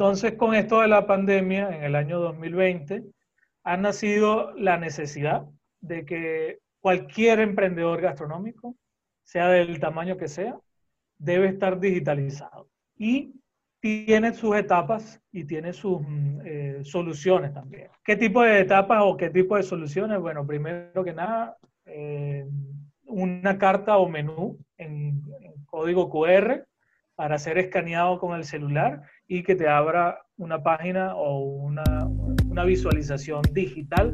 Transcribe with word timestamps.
Entonces, 0.00 0.32
con 0.32 0.54
esto 0.54 0.80
de 0.80 0.88
la 0.88 1.06
pandemia, 1.06 1.76
en 1.76 1.84
el 1.84 1.94
año 1.94 2.20
2020, 2.20 3.04
ha 3.64 3.76
nacido 3.76 4.50
la 4.54 4.78
necesidad 4.78 5.44
de 5.82 6.06
que 6.06 6.58
cualquier 6.80 7.38
emprendedor 7.40 8.00
gastronómico, 8.00 8.76
sea 9.24 9.48
del 9.48 9.78
tamaño 9.78 10.16
que 10.16 10.28
sea, 10.28 10.58
debe 11.18 11.48
estar 11.48 11.78
digitalizado. 11.78 12.70
Y 12.96 13.34
tiene 13.78 14.32
sus 14.32 14.56
etapas 14.56 15.20
y 15.32 15.44
tiene 15.44 15.74
sus 15.74 16.00
mm, 16.00 16.40
eh, 16.46 16.78
soluciones 16.82 17.52
también. 17.52 17.90
¿Qué 18.02 18.16
tipo 18.16 18.40
de 18.40 18.60
etapas 18.60 19.02
o 19.02 19.18
qué 19.18 19.28
tipo 19.28 19.58
de 19.58 19.64
soluciones? 19.64 20.18
Bueno, 20.18 20.46
primero 20.46 21.04
que 21.04 21.12
nada, 21.12 21.58
eh, 21.84 22.46
una 23.04 23.58
carta 23.58 23.98
o 23.98 24.08
menú 24.08 24.58
en, 24.78 25.20
código 25.66 26.08
QR 26.08 26.64
para 27.16 27.36
ser 27.36 27.58
escaneado 27.58 28.18
con 28.18 28.34
el 28.34 28.44
celular 28.44 29.02
y 29.30 29.44
que 29.44 29.54
te 29.54 29.68
abra 29.68 30.26
una 30.38 30.60
página 30.60 31.14
o 31.14 31.38
una, 31.38 31.84
una 32.48 32.64
visualización 32.64 33.42
digital 33.52 34.12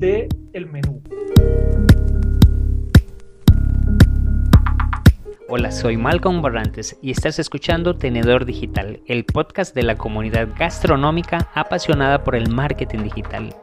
del 0.00 0.26
el 0.52 0.66
menú. 0.66 1.00
Hola, 5.48 5.70
soy 5.70 5.96
Malcolm 5.96 6.42
Barrantes 6.42 6.98
y 7.00 7.12
estás 7.12 7.38
escuchando 7.38 7.94
Tenedor 7.94 8.44
Digital, 8.44 9.00
el 9.06 9.24
podcast 9.24 9.76
de 9.76 9.84
la 9.84 9.94
comunidad 9.94 10.48
gastronómica 10.58 11.48
apasionada 11.54 12.24
por 12.24 12.34
el 12.34 12.50
marketing 12.50 13.04
digital. 13.04 13.54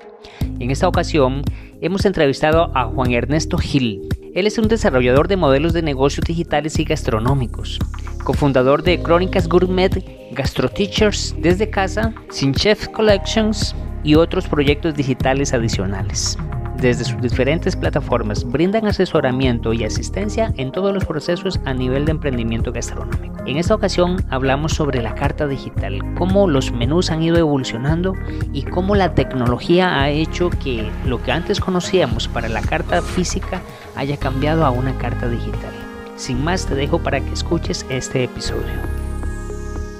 En 0.61 0.71
esta 0.71 0.87
ocasión 0.87 1.41
hemos 1.81 2.05
entrevistado 2.05 2.71
a 2.73 2.85
Juan 2.85 3.11
Ernesto 3.11 3.57
Gil. 3.57 4.07
Él 4.35 4.47
es 4.47 4.57
un 4.57 4.67
desarrollador 4.67 5.29
de 5.29 5.37
modelos 5.37 5.71
de 5.71 5.81
negocios 5.81 6.25
digitales 6.25 6.77
y 6.77 6.83
gastronómicos, 6.83 7.79
cofundador 8.25 8.83
de 8.83 9.01
Crónicas 9.01 9.47
Gourmet, 9.47 10.03
Gastro 10.33 10.67
Teachers 10.67 11.33
desde 11.39 11.69
casa, 11.69 12.13
Sin 12.29 12.53
Chef 12.53 12.89
Collections 12.89 13.73
y 14.03 14.15
otros 14.15 14.45
proyectos 14.49 14.93
digitales 14.93 15.53
adicionales 15.53 16.37
desde 16.81 17.05
sus 17.05 17.21
diferentes 17.21 17.75
plataformas 17.75 18.43
brindan 18.43 18.87
asesoramiento 18.87 19.73
y 19.73 19.83
asistencia 19.83 20.53
en 20.57 20.71
todos 20.71 20.93
los 20.93 21.05
procesos 21.05 21.59
a 21.65 21.73
nivel 21.73 22.05
de 22.05 22.11
emprendimiento 22.11 22.71
gastronómico. 22.71 23.35
En 23.45 23.57
esta 23.57 23.75
ocasión 23.75 24.17
hablamos 24.29 24.73
sobre 24.73 25.01
la 25.01 25.15
carta 25.15 25.47
digital, 25.47 25.99
cómo 26.15 26.47
los 26.47 26.71
menús 26.71 27.11
han 27.11 27.23
ido 27.23 27.37
evolucionando 27.37 28.13
y 28.53 28.63
cómo 28.63 28.95
la 28.95 29.13
tecnología 29.13 30.01
ha 30.01 30.09
hecho 30.09 30.49
que 30.49 30.89
lo 31.05 31.21
que 31.21 31.31
antes 31.31 31.59
conocíamos 31.59 32.27
para 32.27 32.49
la 32.49 32.61
carta 32.61 33.01
física 33.01 33.61
haya 33.95 34.17
cambiado 34.17 34.65
a 34.65 34.71
una 34.71 34.97
carta 34.97 35.29
digital. 35.29 35.73
Sin 36.15 36.43
más, 36.43 36.65
te 36.65 36.75
dejo 36.75 36.99
para 36.99 37.19
que 37.19 37.33
escuches 37.33 37.85
este 37.89 38.23
episodio. 38.23 38.73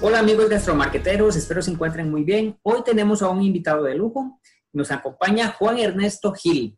Hola 0.02 0.20
amigos 0.20 0.50
gastromarqueteros, 0.50 1.36
espero 1.36 1.62
se 1.62 1.72
encuentren 1.72 2.12
muy 2.12 2.24
bien. 2.24 2.58
Hoy 2.64 2.82
tenemos 2.86 3.22
a 3.22 3.30
un 3.30 3.42
invitado 3.42 3.84
de 3.84 3.96
lujo 3.96 4.40
nos 4.76 4.92
acompaña 4.92 5.54
Juan 5.54 5.80
Ernesto 5.80 6.34
Gil. 6.34 6.78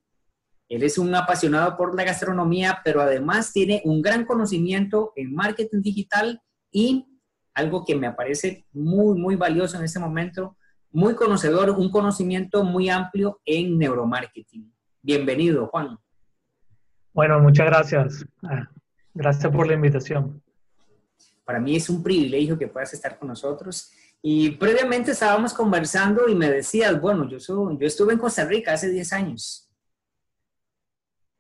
Él 0.69 0.83
es 0.83 0.97
un 0.97 1.13
apasionado 1.15 1.75
por 1.75 1.95
la 1.95 2.03
gastronomía, 2.03 2.79
pero 2.83 3.01
además 3.01 3.51
tiene 3.51 3.81
un 3.85 4.01
gran 4.01 4.25
conocimiento 4.25 5.13
en 5.15 5.33
marketing 5.33 5.81
digital 5.81 6.41
y 6.71 7.05
algo 7.53 7.83
que 7.83 7.95
me 7.95 8.11
parece 8.11 8.65
muy, 8.71 9.19
muy 9.19 9.35
valioso 9.35 9.77
en 9.77 9.83
este 9.83 9.99
momento, 9.99 10.57
muy 10.91 11.15
conocedor, 11.15 11.71
un 11.71 11.89
conocimiento 11.89 12.63
muy 12.63 12.89
amplio 12.89 13.41
en 13.45 13.77
neuromarketing. 13.77 14.71
Bienvenido, 15.01 15.67
Juan. 15.67 15.97
Bueno, 17.13 17.39
muchas 17.39 17.65
gracias. 17.65 18.25
Ah, 18.43 18.69
gracias 19.13 19.51
por 19.51 19.65
la 19.65 19.73
invitación. 19.73 20.43
Para 21.43 21.59
mí 21.59 21.75
es 21.77 21.89
un 21.89 22.03
privilegio 22.03 22.59
que 22.59 22.67
puedas 22.67 22.93
estar 22.93 23.17
con 23.17 23.29
nosotros 23.29 23.91
y 24.29 24.51
previamente 24.51 25.11
estábamos 25.11 25.53
conversando 25.53 26.27
y 26.27 26.35
me 26.35 26.51
decías, 26.51 26.99
bueno, 26.99 27.29
yo, 27.29 27.37
yo 27.37 27.87
estuve 27.87 28.11
en 28.11 28.19
Costa 28.19 28.43
Rica 28.43 28.73
hace 28.73 28.91
10 28.91 29.13
años. 29.13 29.71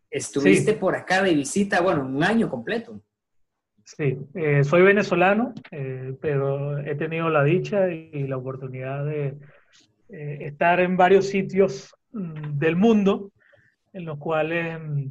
Estuviste 0.09 0.71
por 0.71 0.95
acá 0.95 1.21
de 1.21 1.33
visita, 1.33 1.81
bueno, 1.81 2.05
un 2.05 2.23
año 2.23 2.49
completo. 2.49 3.01
Sí, 3.83 4.17
eh, 4.35 4.63
soy 4.63 4.83
venezolano, 4.83 5.53
eh, 5.69 6.15
pero 6.21 6.77
he 6.77 6.95
tenido 6.95 7.29
la 7.29 7.43
dicha 7.43 7.89
y 7.91 8.25
la 8.25 8.37
oportunidad 8.37 9.03
de 9.03 9.37
eh, 10.07 10.37
estar 10.43 10.79
en 10.79 10.95
varios 10.95 11.25
sitios 11.27 11.93
mm, 12.13 12.57
del 12.57 12.77
mundo, 12.77 13.33
en 13.91 14.05
los 14.05 14.17
cuales 14.17 14.79
mm, 14.79 15.07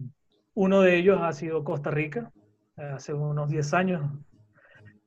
uno 0.54 0.80
de 0.80 0.96
ellos 0.96 1.18
ha 1.20 1.34
sido 1.34 1.62
Costa 1.62 1.90
Rica, 1.90 2.32
hace 2.78 3.12
unos 3.12 3.50
10 3.50 3.74
años. 3.74 4.10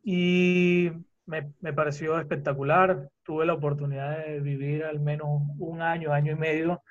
Y 0.04 0.92
me, 1.30 1.74
pareció 1.74 2.20
espectacular. 2.20 3.10
Tuve 3.24 3.46
la 3.46 3.54
oportunidad 3.54 4.26
de 4.26 4.40
vivir 4.40 4.84
al 4.84 5.00
menos 5.00 5.28
un 5.58 5.82
año, 5.82 6.12
año 6.12 6.34
y 6.34 6.36
medio, 6.36 6.82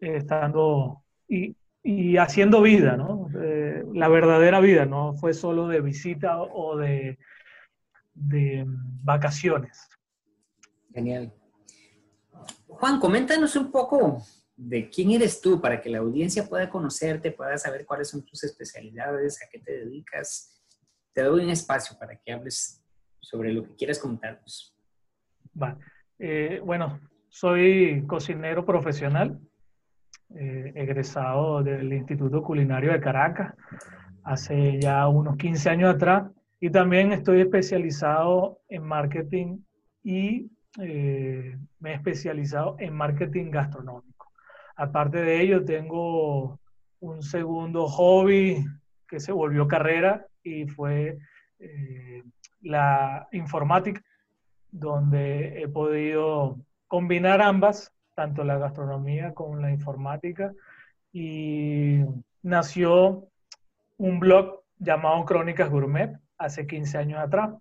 estando 0.00 1.02
y, 1.28 1.54
haciendo 2.16 2.62
vida, 2.62 2.96
¿no? 2.96 3.28
Eh, 3.40 3.84
la 3.94 4.08
verdadera 4.08 4.58
vida, 4.58 4.86
no 4.86 5.14
fue 5.14 5.34
solo 5.34 5.68
de 5.68 5.80
visita 5.80 6.42
o 6.42 6.76
de, 6.76 7.18
de 8.12 8.64
vacaciones. 8.66 9.88
Genial. 10.92 11.32
Juan, 12.66 12.98
coméntanos 12.98 13.54
un 13.54 13.70
poco 13.70 14.20
de 14.56 14.90
quién 14.90 15.12
eres 15.12 15.40
tú 15.40 15.60
para 15.60 15.80
que 15.80 15.90
la 15.90 15.98
audiencia 15.98 16.48
pueda 16.48 16.68
conocerte, 16.68 17.30
pueda 17.30 17.56
saber 17.56 17.86
cuáles 17.86 18.08
son 18.08 18.24
tus 18.24 18.42
especialidades, 18.42 19.40
a 19.42 19.48
qué 19.48 19.60
te 19.60 19.84
dedicas. 19.84 20.60
Te 21.12 21.22
doy 21.22 21.44
un 21.44 21.50
espacio 21.50 21.96
para 21.98 22.16
que 22.16 22.32
hables 22.32 22.82
sobre 23.26 23.52
lo 23.52 23.64
que 23.64 23.74
quieras 23.74 23.98
contarnos. 23.98 24.76
Eh, 26.18 26.60
bueno, 26.64 27.00
soy 27.28 28.04
cocinero 28.06 28.64
profesional, 28.64 29.40
eh, 30.34 30.72
egresado 30.76 31.62
del 31.62 31.92
Instituto 31.92 32.42
Culinario 32.42 32.92
de 32.92 33.00
Caracas 33.00 33.54
hace 34.22 34.80
ya 34.80 35.06
unos 35.08 35.36
15 35.36 35.70
años 35.70 35.94
atrás 35.94 36.30
y 36.60 36.70
también 36.70 37.12
estoy 37.12 37.40
especializado 37.40 38.60
en 38.68 38.82
marketing 38.84 39.58
y 40.02 40.50
eh, 40.80 41.56
me 41.80 41.90
he 41.90 41.94
especializado 41.94 42.76
en 42.78 42.94
marketing 42.94 43.50
gastronómico. 43.50 44.32
Aparte 44.76 45.18
de 45.18 45.40
ello, 45.40 45.64
tengo 45.64 46.60
un 47.00 47.22
segundo 47.22 47.86
hobby 47.88 48.64
que 49.08 49.18
se 49.20 49.32
volvió 49.32 49.66
carrera 49.66 50.26
y 50.42 50.66
fue 50.66 51.18
la 52.66 53.28
informática, 53.32 54.02
donde 54.70 55.62
he 55.62 55.68
podido 55.68 56.58
combinar 56.88 57.40
ambas, 57.40 57.92
tanto 58.14 58.44
la 58.44 58.58
gastronomía 58.58 59.34
como 59.34 59.56
la 59.56 59.70
informática, 59.70 60.52
y 61.12 62.00
nació 62.42 63.28
un 63.98 64.20
blog 64.20 64.62
llamado 64.78 65.24
Crónicas 65.24 65.70
Gourmet 65.70 66.18
hace 66.38 66.66
15 66.66 66.98
años 66.98 67.20
atrás, 67.20 67.54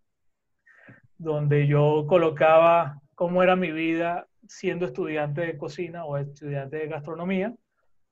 donde 1.18 1.68
yo 1.68 2.06
colocaba 2.08 3.00
cómo 3.14 3.44
era 3.44 3.56
mi 3.56 3.72
vida 3.72 4.28
siendo 4.48 4.86
estudiante 4.86 5.42
de 5.42 5.58
cocina 5.58 6.06
o 6.06 6.18
estudiante 6.18 6.78
de 6.78 6.88
gastronomía, 6.88 7.54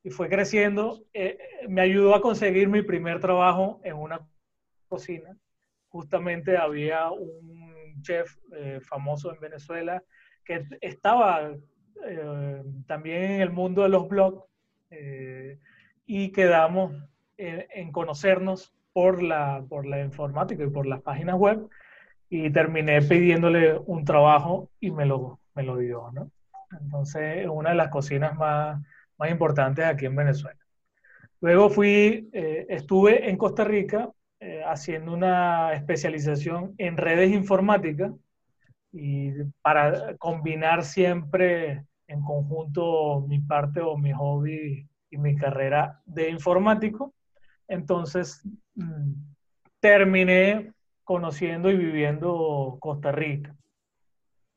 y 0.03 0.11
fue 0.11 0.29
creciendo, 0.29 1.03
eh, 1.13 1.37
me 1.67 1.81
ayudó 1.81 2.13
a 2.13 2.21
conseguir 2.21 2.67
mi 2.67 2.81
primer 2.83 3.19
trabajo 3.19 3.81
en 3.83 3.95
una 3.95 4.19
cocina 4.87 5.35
justamente 5.93 6.57
había 6.57 7.11
un 7.11 8.01
chef 8.01 8.35
eh, 8.51 8.79
famoso 8.81 9.31
en 9.31 9.39
Venezuela 9.39 10.03
que 10.43 10.65
estaba 10.81 11.51
eh, 12.07 12.63
también 12.87 13.23
en 13.23 13.41
el 13.41 13.51
mundo 13.51 13.83
de 13.83 13.89
los 13.89 14.09
blogs 14.09 14.43
eh, 14.89 15.59
y 16.07 16.31
quedamos 16.31 16.93
en, 17.37 17.91
conocernos 17.91 18.73
por 18.91 19.21
la, 19.21 19.63
por 19.69 19.85
la 19.85 20.01
informática 20.01 20.63
y 20.63 20.69
por 20.69 20.87
las 20.87 21.01
páginas 21.01 21.35
web 21.35 21.69
y 22.27 22.49
terminé 22.49 22.99
pidiéndole 23.03 23.77
un 23.85 24.03
trabajo 24.03 24.71
y 24.79 24.89
me 24.89 25.05
lo, 25.05 25.39
me 25.53 25.61
lo 25.61 25.77
dio, 25.77 26.09
¿no? 26.11 26.31
Entonces, 26.81 27.47
una 27.47 27.69
de 27.69 27.75
las 27.75 27.89
cocinas 27.89 28.35
más, 28.35 28.81
más 29.17 29.29
importantes 29.29 29.85
aquí 29.85 30.07
en 30.07 30.15
Venezuela. 30.15 30.59
Luego 31.39 31.69
fui, 31.69 32.29
estuve 32.31 33.29
en 33.29 33.37
Costa 33.37 33.63
Rica 33.63 34.09
eh, 34.45 34.61
haciendo 34.65 35.13
una 35.13 35.71
especialización 35.71 36.75
en 36.77 36.97
redes 36.97 37.31
informáticas 37.31 38.11
y 38.91 39.31
para 39.61 40.17
combinar 40.17 40.83
siempre 40.83 41.85
en 42.07 42.21
conjunto 42.21 43.21
mi 43.25 43.39
parte 43.39 43.79
o 43.79 43.97
mi 43.97 44.11
hobby 44.11 44.85
y 45.09 45.17
mi 45.17 45.37
carrera 45.37 46.01
de 46.05 46.29
informático. 46.29 47.13
Entonces, 47.69 48.45
mm, 48.75 49.13
terminé 49.79 50.73
conociendo 51.05 51.71
y 51.71 51.77
viviendo 51.77 52.75
Costa 52.81 53.13
Rica. 53.13 53.55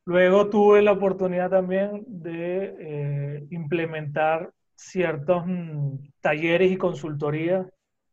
Luego 0.05 0.51
tuve 0.51 0.83
la 0.83 0.93
oportunidad 0.93 1.51
también 1.51 2.03
de 2.09 2.75
eh, 2.81 3.47
implementar 3.51 4.51
ciertos 4.75 5.45
mm, 5.47 6.09
talleres 6.21 6.73
y 6.73 6.77
consultorías 6.77 7.69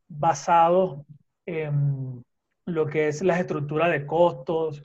basados 0.08 1.04
lo 1.46 2.86
que 2.88 3.08
es 3.08 3.22
la 3.22 3.40
estructura 3.40 3.90
de 3.90 4.06
costos, 4.06 4.84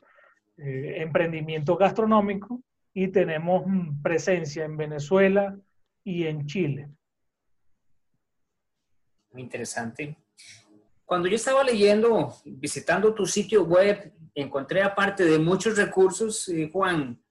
eh, 0.57 1.03
emprendimiento 1.03 1.77
gastronómico 1.77 2.61
y 2.93 3.09
tenemos 3.09 3.65
mm, 3.67 4.03
presencia 4.03 4.65
en 4.65 4.77
Venezuela 4.77 5.57
y 6.03 6.27
en 6.27 6.47
Chile. 6.47 6.89
Muy 9.31 9.43
interesante. 9.43 10.17
Cuando 11.05 11.29
yo 11.29 11.37
estaba 11.37 11.63
leyendo, 11.63 12.35
visitando 12.45 13.15
tu 13.15 13.25
sitio 13.25 13.65
web, 13.65 14.13
encontré 14.35 14.83
aparte 14.83 15.25
de 15.25 15.39
muchos 15.39 15.77
recursos, 15.77 16.49
eh, 16.49 16.69
Juan, 16.73 17.23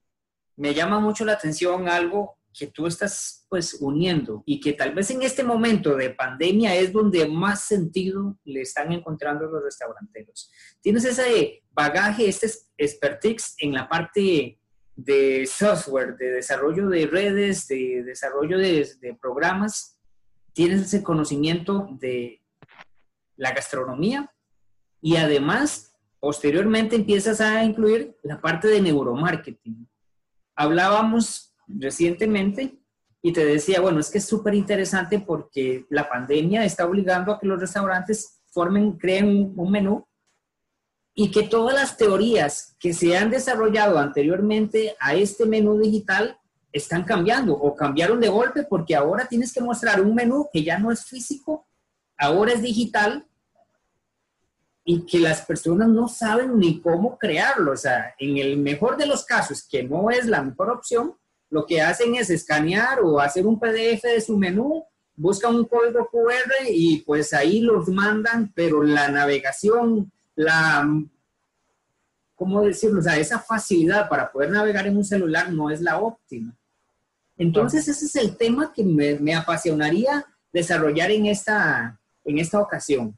me 0.56 0.74
llama 0.74 1.00
mucho 1.00 1.26
la 1.26 1.34
atención 1.34 1.88
algo 1.90 2.37
que 2.58 2.68
tú 2.68 2.88
estás 2.88 3.46
pues 3.50 3.78
uniendo 3.80 4.44
y 4.46 4.60
que 4.60 4.74
tal 4.74 4.94
vez 4.94 5.12
en 5.12 5.22
este 5.22 5.44
momento 5.44 5.96
de 5.96 6.10
pandemia 6.10 6.76
es 6.76 6.92
donde 6.92 7.28
más 7.28 7.66
sentido 7.66 8.38
le 8.44 8.62
están 8.62 8.92
encontrando 8.92 9.46
los 9.46 9.64
restauranteros. 9.64 10.52
Tienes 10.82 11.06
ese 11.06 11.64
bagaje, 11.72 12.28
este 12.28 12.50
expertise 12.78 13.56
en 13.60 13.74
la 13.74 13.88
parte 13.88 14.60
de 14.96 15.46
software, 15.46 16.18
de 16.18 16.32
desarrollo 16.32 16.90
de 16.90 17.06
redes, 17.06 17.68
de 17.68 18.04
desarrollo 18.04 18.58
de, 18.58 18.90
de 19.00 19.14
programas, 19.14 20.00
tienes 20.54 20.82
ese 20.82 21.04
conocimiento 21.04 21.88
de 22.00 22.42
la 23.36 23.52
gastronomía 23.52 24.34
y 25.00 25.18
además 25.18 25.96
posteriormente 26.20 26.96
empiezas 26.96 27.40
a 27.40 27.64
incluir 27.64 28.18
la 28.24 28.42
parte 28.42 28.68
de 28.68 28.82
neuromarketing. 28.82 29.88
Hablábamos 30.56 31.47
recientemente 31.68 32.80
y 33.22 33.34
te 33.34 33.46
decía, 33.46 33.82
bueno, 33.82 34.00
es 34.00 34.10
que 34.10 34.20
es 34.20 34.26
súper 34.26 34.54
interesante 34.54 35.20
porque 35.20 35.86
la 35.90 36.08
pandemia 36.08 36.64
está 36.64 36.86
obligando 36.86 37.32
a 37.32 37.40
que 37.40 37.48
los 37.48 37.60
restaurantes 37.60 38.40
formen, 38.52 38.94
creen 38.94 39.54
un, 39.56 39.72
menú 39.72 40.06
y 41.14 41.32
que 41.32 41.44
todas 41.44 41.76
las 41.76 41.98
teorías 41.98 42.76
que 42.80 42.94
se 42.94 43.18
han 43.18 43.30
desarrollado 43.30 43.98
anteriormente 43.98 44.96
a 45.00 45.16
este 45.16 45.46
menú 45.46 45.80
digital 45.80 46.40
están 46.72 47.04
cambiando 47.04 47.54
o 47.54 47.76
cambiaron 47.76 48.20
de 48.20 48.30
golpe 48.30 48.64
porque 48.64 48.96
ahora 48.96 49.28
tienes 49.28 49.52
que 49.52 49.62
mostrar 49.62 50.00
un 50.02 50.14
menú 50.14 50.48
que 50.52 50.64
ya 50.64 50.78
no 50.78 50.92
es 50.92 51.06
físico, 51.06 51.68
ahora 52.18 52.54
es 52.54 52.62
digital 52.62 53.28
y 54.90 55.06
que 55.06 55.20
las 55.20 55.42
personas 55.42 55.90
no 55.90 56.08
saben 56.08 56.58
ni 56.58 56.80
cómo 56.80 57.18
crearlo. 57.18 57.74
O 57.74 57.78
sea, 57.78 58.16
en 58.18 58.38
el 58.38 58.56
mejor 58.58 58.96
de 58.96 59.06
los 59.06 59.26
casos, 59.26 59.68
que 59.70 59.84
no 59.84 60.10
es 60.10 60.26
la 60.26 60.42
mejor 60.42 60.70
opción, 60.70 61.16
lo 61.50 61.66
que 61.66 61.82
hacen 61.82 62.16
es 62.16 62.30
escanear 62.30 63.00
o 63.02 63.20
hacer 63.20 63.46
un 63.48 63.60
PDF 63.60 64.04
de 64.04 64.22
su 64.22 64.38
menú, 64.38 64.84
buscan 65.16 65.56
un 65.56 65.66
código 65.66 66.08
QR 66.10 66.68
y 66.70 67.02
pues 67.02 67.34
ahí 67.34 67.62
los 67.62 67.88
mandan, 67.90 68.52
pero 68.54 68.84
la 68.84 69.10
navegación, 69.10 70.12
la, 70.36 70.88
¿cómo 72.36 72.62
decirlo? 72.62 73.00
O 73.00 73.04
sea, 73.04 73.18
esa 73.18 73.40
facilidad 73.40 74.08
para 74.10 74.32
poder 74.32 74.52
navegar 74.52 74.88
en 74.88 74.98
un 74.98 75.06
celular 75.06 75.52
no 75.52 75.70
es 75.70 75.82
la 75.82 76.00
óptima. 76.00 76.56
Entonces, 77.38 77.88
ese 77.88 78.06
es 78.06 78.16
el 78.16 78.36
tema 78.36 78.74
que 78.74 78.84
me, 78.84 79.36
apasionaría 79.36 80.26
desarrollar 80.52 81.12
en 81.12 81.28
esta, 81.28 82.00
en 82.24 82.40
esta 82.40 82.60
ocasión. 82.60 83.18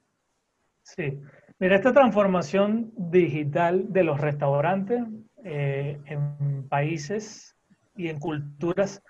Sí, 0.83 1.19
mira, 1.57 1.77
esta 1.77 1.93
transformación 1.93 2.91
digital 2.97 3.91
de 3.91 4.03
los 4.03 4.19
restaurantes 4.19 5.03
eh, 5.43 5.99
en 6.05 6.67
países 6.67 7.55
y 8.00 8.07
en 8.07 8.18
culturas 8.18 9.04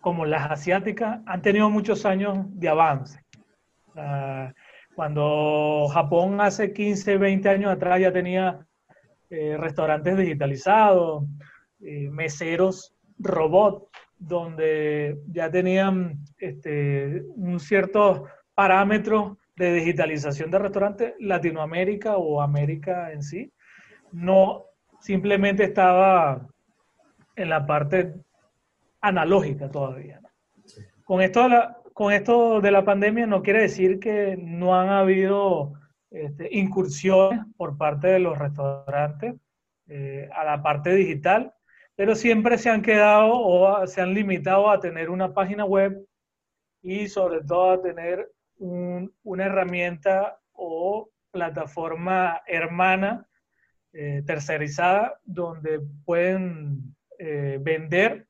como 0.00 0.26
las 0.26 0.50
asiáticas 0.50 1.20
han 1.24 1.40
tenido 1.40 1.70
muchos 1.70 2.04
años 2.04 2.46
de 2.50 2.68
avance. 2.68 3.24
cuando 4.94 5.86
Japón 5.92 6.40
hace 6.40 6.72
15, 6.72 7.18
20 7.18 7.48
años 7.48 7.70
atrás 7.70 8.00
ya 8.00 8.12
tenía 8.12 8.66
eh, 9.30 9.56
restaurantes 9.56 10.16
digitalizados, 10.16 11.24
eh, 11.80 12.08
meseros 12.10 12.96
robot, 13.20 13.88
donde 14.18 15.20
ya 15.28 15.48
tenían 15.48 16.18
este, 16.38 17.22
un 17.36 17.60
cierto 17.60 18.24
parámetro 18.54 19.38
de 19.56 19.74
digitalización 19.74 20.50
de 20.50 20.58
restaurantes, 20.58 21.14
Latinoamérica 21.20 22.16
o 22.16 22.40
América 22.40 23.12
en 23.12 23.22
sí, 23.22 23.52
no 24.10 24.64
simplemente 25.00 25.62
estaba 25.64 26.48
en 27.38 27.48
la 27.48 27.66
parte 27.66 28.14
analógica 29.00 29.70
todavía. 29.70 30.20
Con, 31.04 31.22
esto 31.22 31.44
de 31.44 31.48
la, 31.50 31.78
con 31.94 32.12
esto 32.12 32.60
de 32.60 32.70
la 32.70 32.84
pandemia 32.84 33.26
no 33.26 33.42
quiere 33.42 33.62
decir 33.62 34.00
que 34.00 34.36
no 34.36 34.78
han 34.78 34.88
habido 34.88 35.72
este, 36.10 36.48
incursiones 36.50 37.40
por 37.56 37.78
parte 37.78 38.08
de 38.08 38.18
los 38.18 38.36
restaurantes 38.36 39.36
eh, 39.86 40.28
a 40.34 40.44
la 40.44 40.62
parte 40.62 40.94
digital, 40.94 41.54
pero 41.94 42.14
siempre 42.14 42.58
se 42.58 42.70
han 42.70 42.82
quedado 42.82 43.30
o 43.32 43.86
se 43.86 44.00
han 44.00 44.14
limitado 44.14 44.70
a 44.70 44.80
tener 44.80 45.10
una 45.10 45.32
página 45.32 45.64
web 45.64 46.04
y 46.82 47.08
sobre 47.08 47.42
todo 47.42 47.70
a 47.70 47.82
tener 47.82 48.30
una 48.58 49.44
herramienta 49.44 50.38
o 50.52 51.08
plataforma 51.30 52.42
hermana 52.46 53.26
eh, 53.92 54.22
tercerizada 54.26 55.20
donde 55.24 55.80
pueden 56.04 56.94
eh, 57.18 57.58
vender 57.60 58.26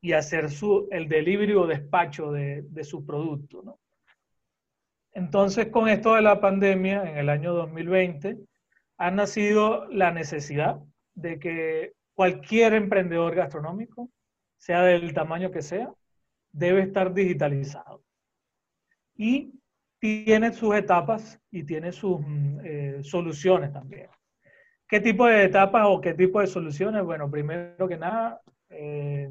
y 0.00 0.12
hacer 0.12 0.50
su, 0.50 0.88
el 0.90 1.08
delivery 1.08 1.54
o 1.54 1.66
despacho 1.66 2.30
de, 2.30 2.62
de 2.62 2.84
su 2.84 3.04
producto. 3.04 3.78
Entonces, 5.12 5.68
con 5.68 5.88
esto 5.88 6.14
de 6.14 6.22
la 6.22 6.40
pandemia, 6.40 7.10
en 7.10 7.16
el 7.16 7.28
año 7.30 7.54
2020, 7.54 8.36
ha 8.98 9.10
nacido 9.10 9.86
la 9.86 10.10
necesidad 10.10 10.78
de 11.14 11.38
que 11.38 11.92
cualquier 12.14 12.74
emprendedor 12.74 13.34
gastronómico, 13.34 14.10
sea 14.58 14.82
del 14.82 15.12
tamaño 15.12 15.50
que 15.50 15.62
sea, 15.62 15.92
debe 16.50 16.82
estar 16.82 17.12
digitalizado. 17.12 18.02
Y 19.14 19.52
tiene 19.98 20.52
sus 20.52 20.74
etapas 20.74 21.40
y 21.50 21.64
tiene 21.64 21.92
sus 21.92 22.20
mm, 22.20 22.60
eh, 22.64 22.98
soluciones 23.02 23.72
también. 23.72 24.08
¿Qué 24.88 25.00
tipo 25.00 25.26
de 25.26 25.44
etapas 25.44 25.84
o 25.86 26.00
qué 26.00 26.14
tipo 26.14 26.40
de 26.40 26.46
soluciones? 26.46 27.02
Bueno, 27.02 27.28
primero 27.28 27.88
que 27.88 27.96
nada, 27.96 28.40
eh, 28.68 29.28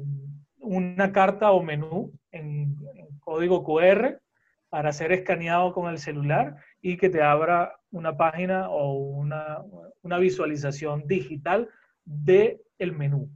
una 0.58 1.12
carta 1.12 1.50
o 1.50 1.62
menú 1.62 2.12
en, 2.30 2.76
código 3.20 3.64
QR 3.64 4.20
para 4.68 4.92
ser 4.92 5.12
escaneado 5.12 5.72
con 5.72 5.90
el 5.90 5.98
celular 5.98 6.56
y 6.80 6.96
que 6.96 7.08
te 7.08 7.22
abra 7.22 7.74
una 7.90 8.16
página 8.16 8.68
o 8.68 8.92
una, 8.92 9.62
una 10.02 10.18
visualización 10.18 11.06
digital 11.06 11.68
del 12.04 12.60
el 12.78 12.92
menú. 12.92 13.30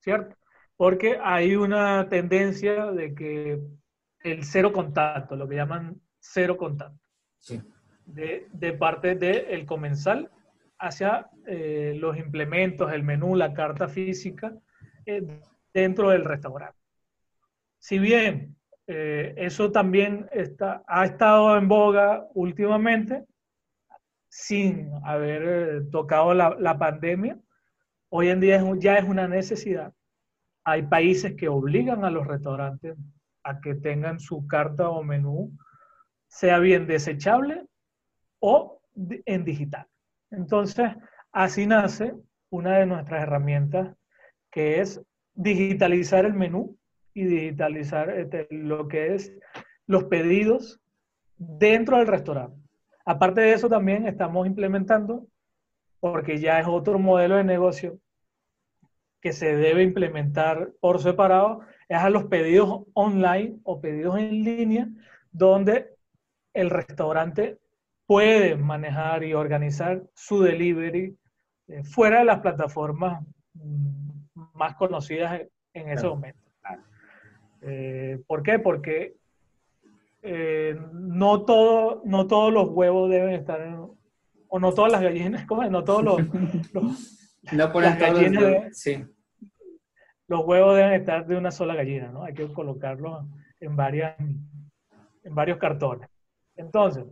¿Cierto? 0.00 0.36
Porque 0.76 1.18
hay 1.22 1.54
una 1.56 2.08
tendencia 2.08 2.86
de 2.86 3.14
que 3.14 3.60
el 4.22 4.44
cero 4.44 4.72
contacto, 4.72 5.36
lo 5.36 5.48
que 5.48 5.56
llaman 5.56 6.00
cero 6.18 6.56
contacto, 6.56 6.98
de, 8.04 8.48
de, 8.52 8.72
parte 8.72 9.14
del 9.14 9.64
comensal 9.64 10.30
hacia 10.80 11.28
eh, 11.46 11.94
los 11.96 12.16
implementos, 12.16 12.92
el 12.92 13.02
menú, 13.02 13.36
la 13.36 13.52
carta 13.52 13.86
física 13.86 14.52
eh, 15.04 15.22
dentro 15.72 16.10
del 16.10 16.24
restaurante. 16.24 16.78
Si 17.78 17.98
bien 17.98 18.56
eh, 18.86 19.34
eso 19.36 19.70
también 19.70 20.28
está, 20.32 20.82
ha 20.86 21.04
estado 21.04 21.56
en 21.56 21.68
boga 21.68 22.26
últimamente, 22.34 23.24
sin 24.28 24.90
haber 25.04 25.90
tocado 25.90 26.34
la, 26.34 26.56
la, 26.58 26.78
pandemia, 26.78 27.38
hoy 28.08 28.28
en 28.28 28.40
día 28.40 28.62
ya 28.78 28.96
es 28.96 29.04
una 29.04 29.28
necesidad. 29.28 29.92
Hay 30.64 30.82
países 30.82 31.34
que 31.34 31.48
obligan 31.48 32.04
a 32.04 32.10
los 32.10 32.26
restaurantes 32.26 32.96
a 33.42 33.60
que 33.60 33.74
tengan 33.74 34.20
su 34.20 34.46
carta 34.46 34.88
o 34.88 35.02
menú, 35.02 35.52
sea 36.28 36.58
bien 36.58 36.86
desechable 36.86 37.66
o 38.38 38.80
en 39.26 39.44
digital. 39.44 39.86
Entonces, 40.30 40.90
así 41.32 41.66
nace 41.66 42.14
una 42.50 42.78
de 42.78 42.86
nuestras 42.86 43.22
herramientas, 43.22 43.96
que 44.50 44.80
es 44.80 45.00
digitalizar 45.34 46.24
el 46.24 46.34
menú 46.34 46.76
y 47.14 47.24
digitalizar 47.24 48.10
este, 48.10 48.46
lo 48.50 48.88
que 48.88 49.14
es 49.14 49.32
los 49.86 50.04
pedidos 50.04 50.80
dentro 51.36 51.98
del 51.98 52.06
restaurante. 52.06 52.60
Aparte 53.04 53.40
de 53.40 53.52
eso, 53.52 53.68
también 53.68 54.06
estamos 54.06 54.46
implementando, 54.46 55.26
porque 56.00 56.38
ya 56.38 56.60
es 56.60 56.66
otro 56.66 56.98
modelo 56.98 57.36
de 57.36 57.44
negocio 57.44 57.98
que 59.20 59.32
se 59.32 59.54
debe 59.56 59.82
implementar 59.82 60.72
por 60.80 61.00
separado, 61.00 61.60
es 61.88 61.98
a 61.98 62.10
los 62.10 62.24
pedidos 62.24 62.84
online 62.94 63.58
o 63.64 63.80
pedidos 63.80 64.18
en 64.18 64.44
línea, 64.44 64.88
donde 65.32 65.94
el 66.54 66.70
restaurante 66.70 67.58
puede 68.10 68.56
manejar 68.56 69.22
y 69.22 69.34
organizar 69.34 70.02
su 70.14 70.42
delivery 70.42 71.16
eh, 71.68 71.84
fuera 71.84 72.18
de 72.18 72.24
las 72.24 72.40
plataformas 72.40 73.24
mm, 73.54 74.10
más 74.54 74.74
conocidas 74.74 75.42
en 75.72 75.90
ese 75.90 76.08
momento. 76.08 76.40
Eh, 77.62 78.20
¿Por 78.26 78.42
qué? 78.42 78.58
Porque 78.58 79.14
eh, 80.22 80.76
no, 80.92 81.44
todo, 81.44 82.02
no 82.04 82.26
todos 82.26 82.52
los 82.52 82.70
huevos 82.70 83.08
deben 83.08 83.30
estar 83.30 83.60
en, 83.60 83.76
o 84.48 84.58
no 84.58 84.74
todas 84.74 84.90
las 84.90 85.02
gallinas, 85.02 85.44
¿cómo 85.46 85.62
No 85.70 85.84
todos 85.84 86.02
los, 86.02 86.20
No 87.52 87.72
ponen 87.72 87.96
todos 87.96 88.28
los 88.28 88.76
sí. 88.76 89.04
Los 90.26 90.44
huevos 90.44 90.74
deben 90.74 90.94
estar 90.94 91.24
de 91.28 91.36
una 91.36 91.52
sola 91.52 91.76
gallina, 91.76 92.10
¿no? 92.10 92.24
Hay 92.24 92.34
que 92.34 92.52
colocarlos 92.52 93.24
en, 93.60 93.76
varias, 93.76 94.18
en 94.18 95.32
varios 95.32 95.58
cartones. 95.58 96.10
Entonces, 96.56 97.04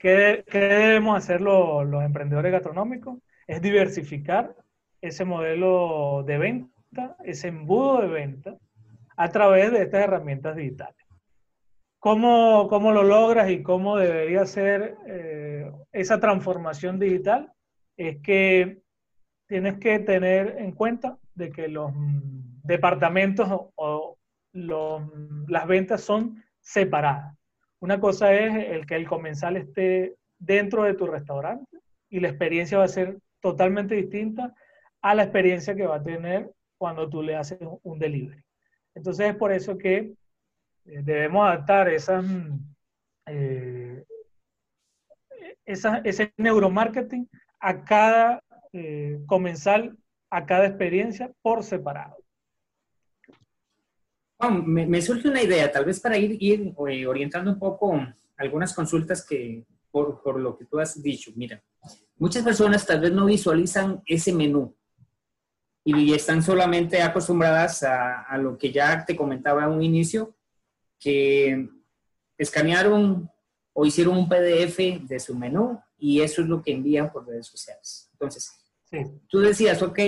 ¿qué, 0.00 0.44
debemos 0.50 1.16
hacer 1.16 1.40
los, 1.40 1.86
emprendedores 2.02 2.50
gastronómicos? 2.50 3.18
Es 3.46 3.62
diversificar 3.62 4.56
ese 5.00 5.24
modelo 5.24 6.24
de 6.26 6.38
venta, 6.38 7.16
ese 7.22 7.48
embudo 7.48 8.00
de 8.00 8.08
venta, 8.08 8.56
a 9.16 9.28
través 9.28 9.70
de 9.70 9.82
estas 9.82 10.02
herramientas 10.02 10.56
digitales. 10.56 10.96
¿Cómo, 11.98 12.66
cómo 12.68 12.92
lo 12.92 13.02
logras 13.02 13.50
y 13.50 13.62
cómo 13.62 13.98
debería 13.98 14.46
ser 14.46 14.96
eh, 15.06 15.70
esa 15.92 16.18
transformación 16.18 16.98
digital? 16.98 17.52
Es 17.96 18.22
que 18.22 18.80
tienes 19.46 19.78
que 19.78 19.98
tener 19.98 20.56
en 20.58 20.72
cuenta 20.72 21.18
de 21.34 21.52
que 21.52 21.68
los 21.68 21.92
departamentos 22.62 23.48
o, 23.74 24.16
las 24.52 25.66
ventas 25.66 26.00
son 26.00 26.42
separadas. 26.60 27.36
Una 27.80 27.98
cosa 27.98 28.32
es 28.34 28.68
el 28.70 28.86
que 28.86 28.96
el 28.96 29.08
comensal 29.08 29.56
esté 29.56 30.16
dentro 30.38 30.84
de 30.84 30.94
tu 30.94 31.06
restaurante 31.06 31.78
y 32.08 32.20
la 32.20 32.28
experiencia 32.28 32.78
va 32.78 32.84
a 32.84 32.88
ser 32.88 33.18
totalmente 33.40 33.94
distinta 33.94 34.54
a 35.02 35.14
la 35.14 35.22
experiencia 35.22 35.74
que 35.74 35.86
va 35.86 35.96
a 35.96 36.02
tener 36.02 36.50
cuando 36.76 37.08
tú 37.08 37.22
le 37.22 37.36
haces 37.36 37.58
un 37.82 37.98
delivery. 37.98 38.42
Entonces 38.94 39.30
es 39.30 39.36
por 39.36 39.52
eso 39.52 39.78
que 39.78 39.96
eh, 40.86 41.02
debemos 41.02 41.46
adaptar 41.46 41.88
esas, 41.88 42.24
eh, 43.26 44.04
ese 45.64 46.32
neuromarketing 46.36 47.28
a 47.60 47.84
cada 47.84 48.42
eh, 48.72 49.20
comensal, 49.26 49.96
a 50.30 50.44
cada 50.46 50.66
experiencia 50.66 51.32
por 51.42 51.62
separado. 51.62 52.19
Me, 54.48 55.02
surge 55.02 55.28
una 55.28 55.42
idea, 55.42 55.70
tal 55.70 55.84
vez 55.84 56.00
para 56.00 56.16
ir, 56.16 56.36
ir 56.40 56.74
orientando 56.78 57.50
un 57.50 57.58
poco 57.58 58.00
algunas 58.36 58.72
consultas 58.72 59.24
que, 59.24 59.64
por, 59.90 60.22
por, 60.22 60.40
lo 60.40 60.56
que 60.56 60.64
tú 60.64 60.78
has 60.78 61.02
dicho. 61.02 61.30
Mira, 61.34 61.62
muchas 62.16 62.42
personas 62.42 62.86
tal 62.86 63.00
vez 63.00 63.12
no 63.12 63.26
visualizan 63.26 64.02
ese 64.06 64.32
menú 64.32 64.74
y 65.84 66.12
están 66.12 66.42
solamente 66.42 67.02
acostumbradas 67.02 67.82
a, 67.82 68.36
lo 68.38 68.56
que 68.56 68.70
ya 68.70 69.04
te 69.04 69.16
comentaba 69.16 69.64
en 69.64 69.70
un 69.70 69.82
inicio, 69.82 70.36
que 70.98 71.68
escanearon 72.36 73.30
o 73.72 73.86
hicieron 73.86 74.16
un 74.16 74.28
PDF 74.28 74.78
de 75.08 75.20
su 75.20 75.34
menú 75.34 75.80
y 75.98 76.20
eso 76.20 76.42
es 76.42 76.48
lo 76.48 76.62
que 76.62 76.72
envían 76.72 77.10
por 77.10 77.26
redes 77.26 77.46
sociales. 77.46 78.08
Entonces, 78.12 78.52
tú 79.28 79.40
decías, 79.40 79.82
ok, 79.82 79.98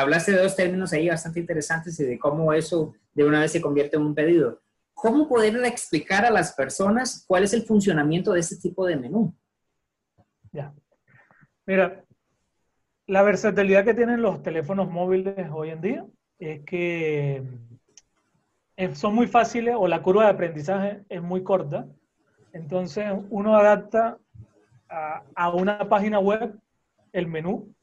hablaste 0.00 0.32
de 0.32 0.42
dos 0.42 0.56
términos 0.56 0.92
ahí 0.92 1.08
bastante 1.08 1.40
interesantes 1.40 1.98
y 2.00 2.04
de 2.04 2.18
cómo 2.18 2.52
eso 2.52 2.94
de 3.14 3.24
una 3.24 3.40
vez 3.40 3.52
se 3.52 3.60
convierte 3.60 3.96
en 3.96 4.02
un 4.02 4.14
pedido. 4.14 4.60
¿Cómo 4.94 5.28
poder 5.28 5.56
explicar 5.64 6.24
a 6.24 6.30
las 6.30 6.52
personas 6.52 7.24
cuál 7.26 7.44
es 7.44 7.52
el 7.52 7.62
funcionamiento 7.62 8.32
de 8.32 8.40
este 8.40 8.56
tipo 8.56 8.86
de 8.86 8.96
menú? 8.96 9.34
Ya. 10.52 10.74
Mira, 11.66 12.04
la 13.06 13.22
versatilidad 13.22 13.84
que 13.84 13.94
tienen 13.94 14.22
los 14.22 14.42
teléfonos 14.42 14.90
móviles 14.90 15.48
hoy 15.52 15.70
en 15.70 15.80
día 15.80 16.06
es 16.38 16.64
que 16.64 17.42
eh, 18.76 18.94
son 18.94 19.14
muy 19.14 19.26
fáciles 19.26 19.74
o 19.78 19.86
la 19.86 20.02
curva 20.02 20.24
de 20.24 20.30
aprendizaje 20.30 21.04
es 21.08 21.22
muy 21.22 21.42
corta. 21.42 21.86
Entonces 22.52 23.06
uno 23.30 23.56
adapta 23.56 24.18
a, 24.88 25.50
una 25.54 25.88
página 25.88 26.18
web 26.18 26.58
el 27.12 27.26
menú, 27.26 27.74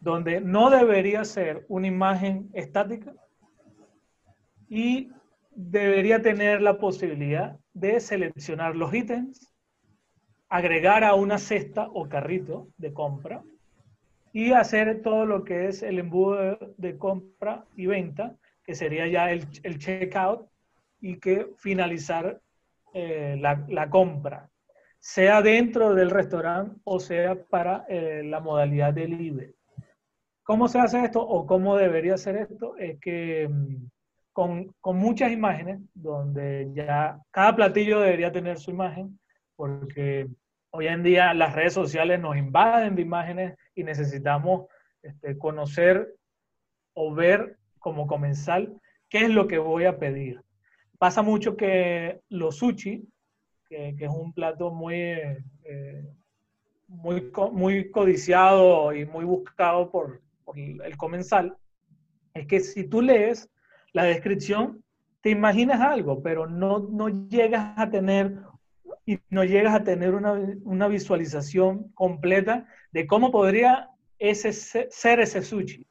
donde 0.00 0.40
no 0.40 0.70
debería 0.70 1.24
ser 1.24 1.64
una 1.68 1.86
imagen 1.86 2.50
estática 2.52 3.12
y 4.68 5.10
debería 5.50 6.22
tener 6.22 6.60
la 6.62 6.78
posibilidad 6.78 7.58
de 7.72 8.00
seleccionar 8.00 8.76
los 8.76 8.94
ítems, 8.94 9.50
agregar 10.48 11.04
a 11.04 11.14
una 11.14 11.38
cesta 11.38 11.88
o 11.92 12.08
carrito 12.08 12.68
de 12.76 12.92
compra 12.92 13.42
y 14.32 14.52
hacer 14.52 15.02
todo 15.02 15.26
lo 15.26 15.44
que 15.44 15.68
es 15.68 15.82
el 15.82 15.98
embudo 15.98 16.58
de, 16.76 16.96
compra 16.96 17.64
y 17.76 17.86
venta, 17.86 18.36
que 18.64 18.74
sería 18.74 19.06
ya 19.08 19.30
el, 19.32 19.46
el 19.62 19.78
checkout 19.78 20.48
y 21.00 21.18
que 21.18 21.48
finalizar 21.56 22.40
eh, 22.94 23.36
la, 23.38 23.90
compra, 23.90 24.50
sea 24.98 25.42
dentro 25.42 25.94
del 25.94 26.10
restaurante 26.10 26.80
o 26.84 26.98
sea 26.98 27.40
para 27.44 27.84
eh, 27.88 28.22
la 28.24 28.40
modalidad 28.40 28.94
de 28.94 29.02
delivery. 29.02 29.54
¿Cómo 30.48 30.66
se 30.66 30.78
hace 30.78 31.04
esto 31.04 31.20
o 31.20 31.46
cómo 31.46 31.76
debería 31.76 32.16
ser 32.16 32.36
esto? 32.36 32.74
Es 32.76 32.98
que 33.00 33.46
mm, 33.46 33.86
con, 34.32 34.74
con, 34.80 34.96
muchas 34.96 35.30
imágenes, 35.30 35.80
donde 35.92 36.70
ya 36.72 37.20
cada 37.30 37.54
platillo 37.54 38.00
debería 38.00 38.32
tener 38.32 38.58
su 38.58 38.70
imagen, 38.70 39.20
porque 39.56 40.26
Hoy 40.70 40.86
en 40.86 41.02
día 41.02 41.32
las 41.32 41.54
redes 41.54 41.72
sociales 41.72 42.20
nos 42.20 42.36
invaden 42.36 42.94
de 42.94 43.02
imágenes 43.02 43.56
y 43.74 43.84
necesitamos 43.84 44.66
este, 45.02 45.38
conocer 45.38 46.14
o 46.92 47.14
ver 47.14 47.56
como 47.78 48.06
comensal 48.06 48.78
qué 49.08 49.24
es 49.24 49.30
lo 49.30 49.48
que 49.48 49.56
voy 49.56 49.86
a 49.86 49.98
pedir. 49.98 50.42
Pasa 50.98 51.22
mucho 51.22 51.56
que 51.56 52.20
los 52.28 52.58
sushi, 52.58 53.02
que, 53.66 53.96
es 53.98 54.10
un 54.10 54.34
plato 54.34 54.70
muy, 54.70 54.94
eh, 54.94 56.04
muy, 56.86 57.32
muy 57.52 57.90
codiciado 57.90 58.92
y 58.92 59.06
muy 59.06 59.24
buscado 59.24 59.90
por, 59.90 60.20
por 60.48 60.58
el 60.58 60.96
comensal, 60.96 61.58
es 62.32 62.46
que 62.46 62.60
si 62.60 62.84
tú 62.84 63.02
lees 63.02 63.50
la 63.92 64.04
descripción, 64.04 64.82
te 65.20 65.28
imaginas 65.28 65.80
algo, 65.80 66.22
pero 66.22 66.46
no, 66.46 66.78
no 66.78 67.28
llegas 67.28 67.74
a 67.76 67.90
tener 67.90 68.38
y 69.04 69.18
no 69.28 69.44
llegas 69.44 69.74
a 69.74 69.84
tener 69.84 70.14
una, 70.14 70.88
visualización 70.88 71.90
completa 71.92 72.66
de 72.92 73.06
cómo 73.06 73.30
podría 73.30 73.90
ese, 74.18 74.52
ser 74.52 75.20
ese 75.20 75.42
sushi, 75.42 75.86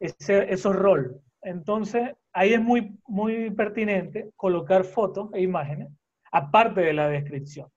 ese, 0.00 0.52
esos 0.52 0.74
rol. 0.74 1.20
Entonces, 1.42 2.10
ahí 2.32 2.54
es 2.54 2.60
muy, 2.60 2.98
muy 3.06 3.50
pertinente 3.50 4.30
colocar 4.34 4.84
fotos 4.84 5.30
e 5.34 5.42
imágenes, 5.42 5.88
aparte 6.32 6.80
de 6.80 6.92
la 6.92 7.08
descripción. 7.08 7.68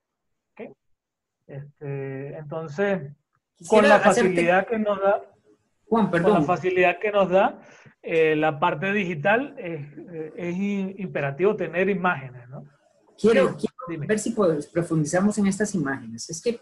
Este, 1.48 2.38
entonces, 2.38 3.12
con 3.68 3.88
la 3.90 4.00
facilidad 4.00 4.68
que 4.68 4.78
nos 4.78 5.02
da, 5.02 5.24
Juan, 5.90 6.10
con 6.10 6.22
la 6.22 6.42
facilidad 6.44 7.00
que 7.00 7.12
nos 7.12 7.30
da 7.30 7.60
eh, 8.02 8.36
la 8.36 8.60
parte 8.60 8.94
digital, 8.94 9.56
es, 9.58 9.82
eh, 10.14 10.34
es 10.36 10.56
imperativo 11.00 11.56
tener 11.56 11.90
imágenes, 11.90 12.48
¿no? 12.50 12.64
Quiero, 13.20 13.58
ver 14.08 14.20
si 14.20 14.34
profundizamos 14.72 15.38
en 15.38 15.48
estas 15.48 15.76
imágenes. 15.76 16.30
Es 16.30 16.42
que 16.42 16.60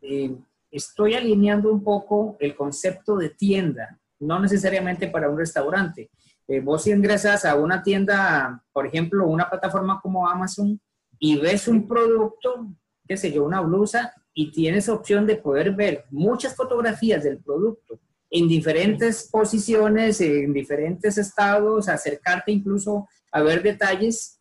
eh, 0.00 0.36
estoy 0.70 1.14
alineando 1.14 1.72
un 1.72 1.82
poco 1.82 2.36
el 2.38 2.54
concepto 2.54 3.16
de 3.16 3.30
tienda, 3.30 3.98
no 4.20 4.38
necesariamente 4.38 5.08
para 5.08 5.28
un 5.28 5.38
restaurante. 5.38 6.10
Eh, 6.46 6.60
vos 6.60 6.86
ingresas 6.86 7.44
a 7.44 7.56
una 7.56 7.82
tienda, 7.82 8.62
por 8.72 8.86
ejemplo, 8.86 9.26
una 9.26 9.50
plataforma 9.50 10.00
como 10.00 10.28
Amazon, 10.28 10.80
y 11.18 11.38
ves 11.38 11.66
un 11.66 11.88
producto, 11.88 12.68
qué 13.06 13.16
sé 13.16 13.32
yo, 13.32 13.44
una 13.44 13.60
blusa, 13.60 14.12
y 14.32 14.52
tienes 14.52 14.88
opción 14.88 15.26
de 15.26 15.36
poder 15.36 15.72
ver 15.72 16.04
muchas 16.10 16.54
fotografías 16.54 17.24
del 17.24 17.38
producto 17.38 17.98
en 18.30 18.48
diferentes 18.48 19.28
posiciones, 19.30 20.20
en 20.20 20.52
diferentes 20.52 21.16
estados, 21.18 21.88
acercarte 21.88 22.52
incluso 22.52 23.08
a 23.32 23.42
ver 23.42 23.62
detalles 23.62 24.38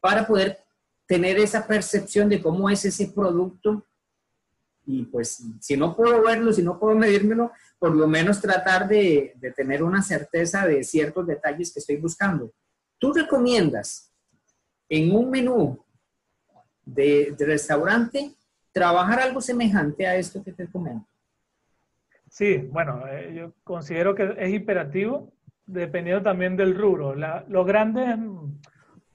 para 0.00 0.26
poder 0.26 0.58
tener 1.06 1.38
esa 1.38 1.66
percepción 1.66 2.28
de 2.28 2.42
cómo 2.42 2.68
es 2.68 2.84
ese 2.84 3.08
producto. 3.08 3.84
Y 4.84 5.04
pues, 5.04 5.42
si 5.60 5.76
no 5.76 5.96
puedo 5.96 6.22
verlo, 6.22 6.52
si 6.52 6.62
no 6.62 6.78
puedo 6.78 6.94
medírmelo, 6.94 7.50
por 7.78 7.94
lo 7.94 8.06
menos 8.06 8.40
tratar 8.40 8.88
de, 8.88 9.34
tener 9.56 9.82
una 9.82 10.02
certeza 10.02 10.66
de 10.66 10.84
ciertos 10.84 11.26
detalles 11.26 11.72
que 11.72 11.80
estoy 11.80 11.96
buscando. 11.96 12.52
¿Tú 12.98 13.12
recomiendas 13.12 14.12
en 14.88 15.14
un 15.14 15.30
menú 15.30 15.84
de, 16.84 17.34
restaurante 17.38 18.34
trabajar 18.72 19.20
algo 19.20 19.40
semejante 19.40 20.06
a 20.06 20.16
esto 20.16 20.42
que 20.42 20.52
te 20.52 20.66
comento? 20.70 21.06
Sí, 22.36 22.58
bueno, 22.58 23.08
eh, 23.08 23.32
yo 23.34 23.54
considero 23.64 24.14
que 24.14 24.34
es 24.36 24.52
imperativo, 24.52 25.32
dependiendo 25.64 26.22
también 26.22 26.54
del 26.54 26.76
rubro. 26.76 27.14
los 27.14 27.66
grandes 27.66 28.18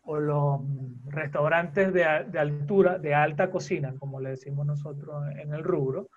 o 0.01 0.19
los 0.19 0.61
restaurantes 1.05 1.93
de, 1.93 2.03
altura, 2.03 2.97
de 2.97 3.13
alta 3.13 3.51
cocina, 3.51 3.93
como 3.99 4.19
le 4.19 4.31
decimos 4.31 4.65
nosotros 4.65 5.23
en 5.37 5.53
el 5.53 5.63
rubro, 5.63 6.09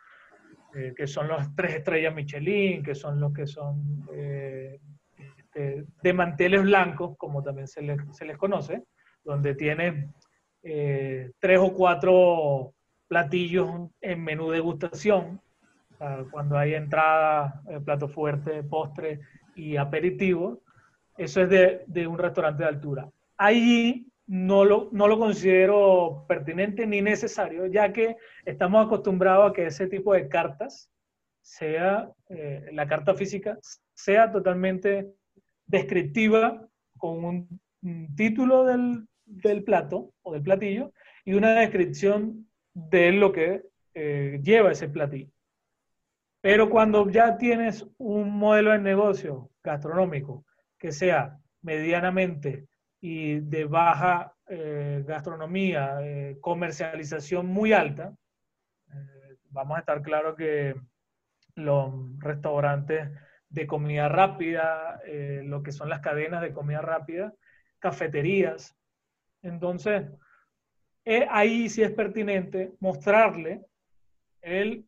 eh, 0.75 0.95
que 0.97 1.07
son 1.07 1.29
los 1.29 1.55
tres 1.55 1.75
estrellas 1.75 2.15
Michelin, 2.15 2.83
que 2.83 2.95
son 2.95 3.21
los 3.21 3.35
que 3.35 3.47
son 3.47 4.07
eh, 4.15 4.81
este, 5.19 5.85
de 6.03 6.13
manteles 6.15 6.63
blancos, 6.63 7.19
como 7.19 7.43
también 7.43 7.69
se 7.69 7.83
les, 7.83 7.99
se 8.13 8.25
les 8.25 8.39
conoce, 8.39 8.83
donde 9.23 9.55
tienen 9.55 10.11
eh, 10.63 11.33
tres 11.39 11.59
o 11.61 11.75
cuatro 11.75 12.73
platillos 13.07 13.91
en 14.01 14.25
menú 14.25 14.51
degustación, 14.51 15.43
cuando 16.31 16.59
hay 16.59 16.75
entrada, 16.75 17.63
eh, 17.69 17.81
plato 17.81 18.09
fuerte, 18.09 18.63
postre 18.63 19.21
y 19.55 19.77
aperitivo, 19.77 20.63
eso 21.17 21.43
es 21.43 21.49
de, 21.49 21.85
de 21.87 22.07
un 22.07 22.19
restaurante 22.19 22.63
de 22.63 22.69
altura. 22.69 23.09
Allí 23.37 24.09
no 24.27 24.65
lo, 24.65 24.89
no 24.93 25.07
lo 25.07 25.19
considero 25.19 26.25
pertinente 26.29 26.87
ni 26.87 27.03
necesario, 27.03 27.67
ya 27.67 27.93
que 27.93 28.17
estamos 28.45 28.87
acostumbrados 28.87 29.51
a 29.51 29.53
que 29.53 29.67
ese 29.67 29.87
tipo 29.87 30.15
de 30.15 30.29
cartas, 30.29 30.91
sea 31.43 32.11
eh, 32.31 32.71
la 32.73 32.89
carta 32.89 33.15
física, 33.15 33.59
sea 33.93 34.33
totalmente 34.33 35.13
descriptiva 35.67 36.67
con 36.97 37.25
un, 37.25 37.61
título 38.17 38.65
del, 38.65 39.07
del, 39.27 39.63
plato 39.63 40.15
o 40.23 40.33
del 40.33 40.43
platillo 40.43 40.91
y 41.27 41.35
una 41.35 41.55
descripción 41.61 42.49
de 42.73 43.13
lo 43.13 43.31
que 43.31 43.63
eh, 43.93 44.41
lleva 44.43 44.73
ese 44.73 44.89
platillo. 44.89 45.29
Pero 46.45 46.69
cuando 46.69 47.09
ya 47.09 47.39
tienes 47.39 47.87
un 47.97 48.37
modelo 48.37 48.73
de 48.73 48.79
negocio 48.79 49.49
gastronómico 49.63 50.45
que 50.77 50.93
sea 50.93 51.39
medianamente 51.63 52.69
y 53.01 53.41
de 53.41 53.65
baja 53.65 54.35
eh, 54.49 55.03
gastronomía, 55.07 56.01
eh, 56.03 56.37
comercialización 56.43 57.47
muy 57.47 57.73
alta, 57.73 58.15
eh, 58.93 59.37
vamos 59.49 59.79
a 59.79 59.81
estar 59.81 60.03
claros 60.03 60.37
que 60.37 60.75
los 61.55 61.95
restaurantes 62.19 63.09
de 63.49 63.67
comida 63.67 64.11
rápida, 64.11 65.01
lo 65.45 65.63
que 65.63 65.73
son 65.73 65.89
las 65.89 66.01
cadenas 66.01 66.43
de 66.43 66.53
comida 66.53 66.83
rápida, 66.83 67.33
cafeterías. 67.79 68.77
Entonces, 69.41 70.11
ahí 71.31 71.71
sí 71.71 71.83
es 71.83 71.93
pertinente 71.93 72.75
mostrarle 72.81 73.65
el 74.43 74.87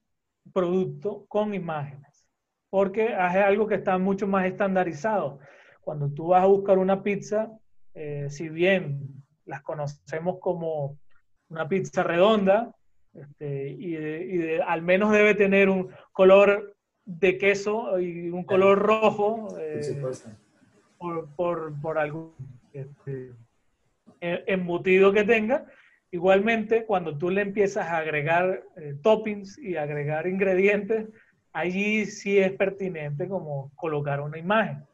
producto 0.52 1.26
con 1.28 1.54
imágenes, 1.54 2.26
porque 2.70 3.06
es 3.06 3.12
algo 3.12 3.66
que 3.66 3.76
está 3.76 3.98
mucho 3.98 4.26
más 4.26 4.46
estandarizado. 4.46 5.38
Cuando 5.80 6.10
tú 6.10 6.28
vas 6.28 6.42
a 6.42 6.46
buscar 6.46 6.78
una 6.78 7.02
pizza, 7.02 7.50
eh, 7.94 8.26
si 8.30 8.48
bien 8.48 9.24
las 9.44 9.62
conocemos 9.62 10.38
como 10.40 10.98
una 11.48 11.68
pizza 11.68 12.02
redonda, 12.02 12.74
este, 13.14 13.68
y, 13.70 14.58
al 14.66 14.82
menos 14.82 15.12
debe 15.12 15.34
tener 15.34 15.68
un 15.68 15.90
color 16.12 16.76
de 17.04 17.38
queso 17.38 17.98
y 18.00 18.30
un 18.30 18.44
color 18.44 18.78
rojo 18.78 19.56
eh, 19.58 20.02
por, 21.36 21.98
algún 21.98 22.34
este, 22.72 23.32
e, 24.20 24.44
embutido 24.46 25.12
que 25.12 25.24
tenga. 25.24 25.66
Igualmente, 26.10 26.84
cuando 26.86 27.18
tú 27.18 27.30
le 27.30 27.42
empiezas 27.42 27.86
a 27.86 27.98
agregar 27.98 28.62
eh, 28.76 28.94
toppings 29.02 29.58
y 29.58 29.76
agregar 29.76 30.26
ingredientes, 30.26 31.08
allí 31.52 32.06
sí 32.06 32.38
es 32.38 32.52
pertinente 32.52 33.28
como 33.28 33.72
colocar 33.74 34.20
una 34.20 34.38
imagen. 34.38 34.84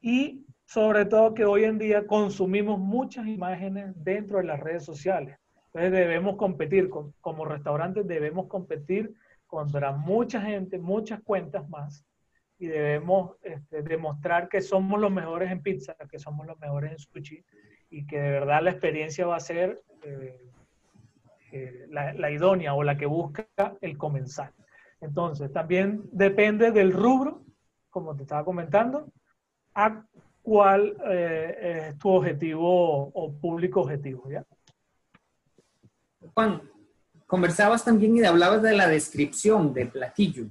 Y 0.00 0.44
sobre 0.64 1.04
todo 1.04 1.34
que 1.34 1.44
hoy 1.44 1.64
en 1.64 1.78
día 1.78 2.06
consumimos 2.06 2.78
muchas 2.78 3.26
imágenes 3.26 3.92
dentro 3.96 4.38
de 4.38 4.44
las 4.44 4.58
redes 4.58 4.84
sociales. 4.84 5.38
Entonces 5.66 5.92
debemos 5.92 6.36
competir, 6.36 6.90
como 7.20 7.44
restaurantes 7.44 8.06
debemos 8.06 8.46
competir 8.46 9.14
contra 9.46 9.92
mucha 9.92 10.40
gente, 10.40 10.78
muchas 10.78 11.22
cuentas 11.22 11.68
más, 11.68 12.04
y 12.58 12.66
debemos 12.66 13.36
este, 13.42 13.82
demostrar 13.82 14.48
que 14.48 14.60
somos 14.60 15.00
los 15.00 15.10
mejores 15.10 15.50
en 15.50 15.62
pizza, 15.62 15.94
que 16.10 16.18
somos 16.18 16.46
los 16.46 16.58
mejores 16.58 16.92
en 16.92 16.98
sushi, 16.98 17.44
y 17.92 18.06
que 18.06 18.18
de 18.18 18.30
verdad 18.30 18.62
la 18.62 18.70
experiencia 18.70 19.26
va 19.26 19.36
a 19.36 19.40
ser 19.40 19.82
eh, 20.02 20.40
eh, 21.52 21.86
la, 21.90 22.14
la 22.14 22.30
idónea 22.30 22.72
o 22.74 22.82
la 22.82 22.96
que 22.96 23.06
busca 23.06 23.46
el 23.82 23.98
comensal. 23.98 24.50
Entonces, 25.00 25.52
también 25.52 26.02
depende 26.10 26.72
del 26.72 26.92
rubro, 26.92 27.42
como 27.90 28.16
te 28.16 28.22
estaba 28.22 28.44
comentando, 28.44 29.12
a 29.74 30.04
cuál 30.40 30.96
eh, 31.06 31.88
es 31.90 31.98
tu 31.98 32.08
objetivo 32.08 33.10
o 33.12 33.32
público 33.34 33.82
objetivo. 33.82 34.28
¿ya? 34.30 34.44
Juan, 36.34 36.62
conversabas 37.26 37.84
también 37.84 38.16
y 38.16 38.24
hablabas 38.24 38.62
de 38.62 38.74
la 38.74 38.88
descripción 38.88 39.74
del 39.74 39.90
platillo. 39.90 40.46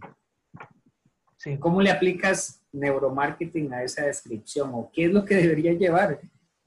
Sí. 1.38 1.58
¿Cómo 1.58 1.82
le 1.82 1.90
aplicas 1.90 2.64
neuromarketing 2.72 3.74
a 3.74 3.84
esa 3.84 4.06
descripción 4.06 4.70
o 4.74 4.92
qué 4.94 5.06
es 5.06 5.12
lo 5.12 5.26
que 5.26 5.36
debería 5.36 5.74
llevar? 5.74 6.20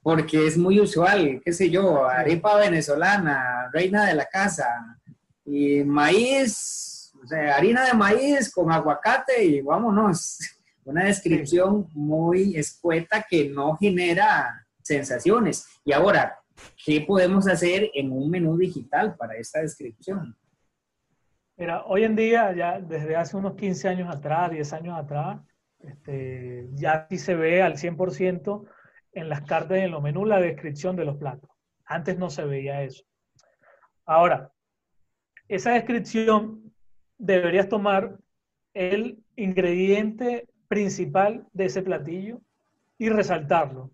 Porque 0.05 0.45
es 0.45 0.55
muy 0.55 0.79
usual, 0.79 1.41
qué 1.43 1.51
sé 1.51 1.71
yo, 1.71 2.05
arepa 2.07 2.59
venezolana, 2.59 3.71
reina 3.73 4.05
de 4.05 4.13
la 4.13 4.27
casa, 4.27 4.99
y 5.43 5.83
maíz, 5.83 7.11
o 7.23 7.25
sea, 7.25 7.55
harina 7.55 7.85
de 7.85 7.93
maíz 7.95 8.53
con 8.53 8.71
aguacate 8.71 9.43
y 9.43 9.61
vámonos 9.61 10.37
una 10.85 11.05
descripción 11.05 11.87
muy 11.95 12.55
escueta 12.55 13.25
que 13.27 13.49
no 13.49 13.75
genera 13.77 14.67
sensaciones. 14.83 15.65
Y 15.83 15.91
ahora, 15.91 16.37
¿qué 16.85 17.01
podemos 17.01 17.47
hacer 17.47 17.89
en 17.95 18.11
un 18.11 18.29
menú 18.29 18.59
digital 18.59 19.15
para 19.15 19.35
esta 19.37 19.61
descripción? 19.61 20.37
Mira, 21.57 21.83
hoy 21.87 22.03
en 22.03 22.15
día, 22.15 22.53
ya 22.55 22.79
desde 22.79 23.15
hace 23.15 23.37
unos 23.37 23.55
15 23.55 23.87
años 23.87 24.15
atrás, 24.15 24.51
10 24.51 24.71
años 24.73 24.99
atrás, 24.99 25.39
este, 25.79 26.69
ya 26.75 27.07
sí 27.09 27.17
se 27.17 27.33
ve 27.33 27.63
al 27.63 27.73
100% 27.73 28.67
en 29.15 29.29
las 29.29 29.41
cartas 29.41 29.79
y 29.79 29.81
en 29.81 29.91
los 29.91 30.03
menús 30.03 30.27
la 30.27 30.39
descripción 30.39 30.95
de 30.95 31.05
los 31.05 31.17
platos. 31.17 31.49
Antes 31.85 32.17
no 32.17 32.29
se 32.29 32.45
veía 32.45 32.83
eso. 32.83 33.03
Ahora, 34.05 34.51
esa 35.47 35.71
descripción 35.71 36.73
deberías 37.17 37.69
tomar 37.69 38.17
el 38.73 39.23
ingrediente 39.35 40.47
principal 40.67 41.47
de 41.53 41.65
ese 41.65 41.81
platillo 41.81 42.41
y 42.97 43.09
resaltarlo. 43.09 43.91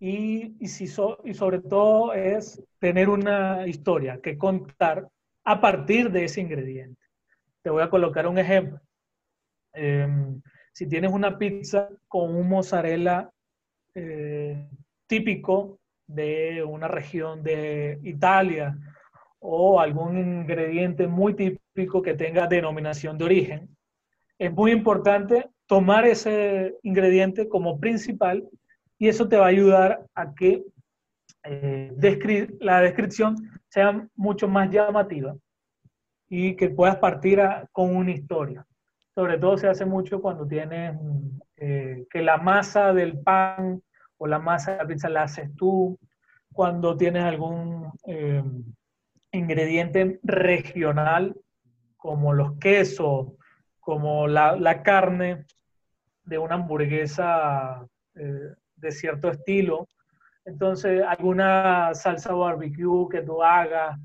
Y, 0.00 0.56
y, 0.60 0.68
si 0.68 0.84
y 0.84 1.34
sobre 1.34 1.60
todo 1.60 2.14
es 2.14 2.62
tener 2.78 3.08
una 3.08 3.66
historia 3.66 4.20
que 4.22 4.38
contar 4.38 5.08
a 5.44 5.60
partir 5.60 6.10
de 6.10 6.24
ese 6.24 6.40
ingrediente. 6.40 7.00
Te 7.62 7.70
voy 7.70 7.82
a 7.82 7.90
colocar 7.90 8.26
un 8.26 8.38
ejemplo. 8.38 8.80
Em, 9.72 10.40
si 10.72 10.88
tienes 10.88 11.12
una 11.12 11.36
pizza 11.36 11.88
con 12.06 12.34
un 12.34 12.48
mozzarella 12.48 13.30
eh, 14.00 14.68
típico 15.06 15.78
de 16.06 16.62
una 16.62 16.86
región 16.88 17.42
de 17.42 17.98
Italia 18.02 18.78
o 19.40 19.80
algún 19.80 20.16
ingrediente 20.18 21.06
muy 21.06 21.34
típico 21.34 22.00
que 22.02 22.14
tenga 22.14 22.46
denominación 22.46 23.18
de 23.18 23.24
origen, 23.24 23.76
es 24.38 24.52
muy 24.52 24.70
importante 24.70 25.48
tomar 25.66 26.06
ese 26.06 26.76
ingrediente 26.82 27.48
como 27.48 27.78
principal 27.78 28.48
y 28.98 29.08
eso 29.08 29.28
te 29.28 29.36
va 29.36 29.46
a 29.46 29.48
ayudar 29.48 30.04
a 30.14 30.34
que 30.34 30.64
eh, 31.44 31.92
la 32.60 32.80
descripción 32.80 33.36
sea 33.68 34.06
mucho 34.14 34.48
más 34.48 34.70
llamativa 34.70 35.36
y 36.28 36.54
que 36.56 36.70
puedas 36.70 36.96
partir 36.96 37.40
con 37.72 37.94
una 37.94 38.12
historia. 38.12 38.64
Sobre 39.14 39.38
todo 39.38 39.56
se 39.56 39.66
hace 39.66 39.84
mucho 39.84 40.20
cuando 40.20 40.46
tienes 40.46 40.96
eh, 41.56 42.06
que 42.10 42.22
la 42.22 42.38
masa 42.38 42.92
del 42.92 43.18
pan 43.18 43.82
o 44.18 44.26
la 44.26 44.38
masa 44.38 44.72
de 44.72 44.78
la 44.78 44.86
pizza 44.86 45.08
la 45.08 45.22
haces 45.22 45.54
tú, 45.56 45.98
cuando 46.52 46.96
tienes 46.96 47.24
algún 47.24 47.92
eh, 48.04 48.42
ingrediente 49.32 50.18
regional 50.22 51.36
como 51.96 52.32
los 52.32 52.58
quesos, 52.58 53.28
como 53.80 54.26
la, 54.26 54.82
carne, 54.82 55.46
de 56.24 56.38
una 56.38 56.56
hamburguesa 56.56 57.86
eh, 58.14 58.54
de 58.76 58.92
cierto 58.92 59.30
estilo. 59.30 59.88
Entonces, 60.44 61.02
alguna 61.06 61.94
salsa 61.94 62.32
barbecue 62.32 63.08
que 63.10 63.22
tú 63.22 63.42
hagas. 63.42 63.98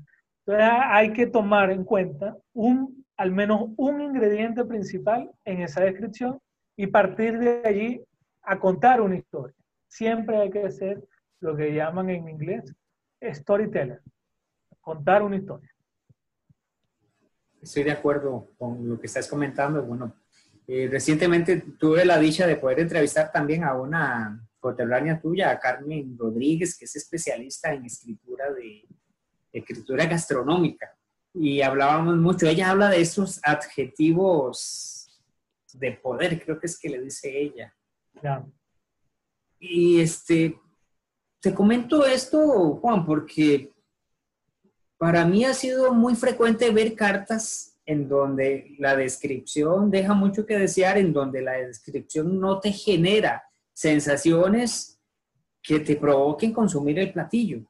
Entonces, 0.46 0.68
hay 0.86 1.12
que 1.12 1.26
tomar 1.26 1.70
en 1.70 1.84
cuenta 1.84 2.36
un, 2.52 3.04
al 3.16 3.30
menos 3.30 3.70
un 3.76 4.00
ingrediente 4.00 4.64
principal 4.64 5.30
en 5.44 5.62
esa 5.62 5.82
descripción 5.82 6.38
y 6.76 6.86
partir 6.86 7.38
de 7.38 7.62
allí 7.64 8.02
a 8.42 8.58
contar 8.58 9.00
una 9.00 9.16
historia. 9.16 9.63
Siempre 9.94 10.36
hay 10.38 10.50
que 10.50 10.68
ser 10.72 11.06
lo 11.38 11.56
que 11.56 11.72
llaman 11.72 12.10
en 12.10 12.28
inglés 12.28 12.64
storyteller, 13.22 14.02
contar 14.80 15.22
una 15.22 15.36
historia. 15.36 15.70
Estoy 17.62 17.84
de 17.84 17.92
acuerdo 17.92 18.50
con 18.58 18.88
lo 18.88 18.98
que 18.98 19.06
estás 19.06 19.28
comentando. 19.28 19.84
Bueno, 19.84 20.16
eh, 20.66 20.88
recientemente 20.90 21.60
tuve 21.78 22.04
la 22.04 22.18
dicha 22.18 22.44
de 22.44 22.56
poder 22.56 22.80
entrevistar 22.80 23.30
también 23.30 23.62
a 23.62 23.80
una 23.80 24.44
contemporánea 24.58 25.20
tuya, 25.20 25.52
a 25.52 25.60
Carmen 25.60 26.18
Rodríguez, 26.18 26.76
que 26.76 26.86
es 26.86 26.96
especialista 26.96 27.72
en 27.72 27.84
escritura 27.84 28.52
de 28.52 28.88
escritura 29.52 30.06
gastronómica. 30.06 30.92
Y 31.32 31.62
hablábamos 31.62 32.16
mucho, 32.16 32.48
ella 32.48 32.70
habla 32.70 32.90
de 32.90 33.00
esos 33.00 33.40
adjetivos 33.44 35.22
de 35.72 35.92
poder, 35.92 36.42
creo 36.42 36.58
que 36.58 36.66
es 36.66 36.80
que 36.80 36.88
le 36.88 37.00
dice 37.00 37.30
ella. 37.30 37.72
Y 39.66 39.98
este, 40.00 40.60
te 41.40 41.54
comento 41.54 42.04
esto, 42.04 42.76
Juan, 42.82 43.06
porque 43.06 43.72
para 44.98 45.24
mí 45.24 45.44
ha 45.46 45.54
sido 45.54 45.94
muy 45.94 46.14
frecuente 46.16 46.70
ver 46.70 46.94
cartas 46.94 47.74
en 47.86 48.06
donde 48.06 48.74
la 48.78 48.94
descripción 48.94 49.90
deja 49.90 50.12
mucho 50.12 50.44
que 50.44 50.58
desear, 50.58 50.98
en 50.98 51.14
donde 51.14 51.40
la 51.40 51.52
descripción 51.52 52.38
no 52.38 52.60
te 52.60 52.72
genera 52.72 53.42
sensaciones 53.72 55.00
que 55.62 55.80
te 55.80 55.96
provoquen 55.96 56.52
consumir 56.52 56.98
el 56.98 57.12
platillo. 57.12 57.62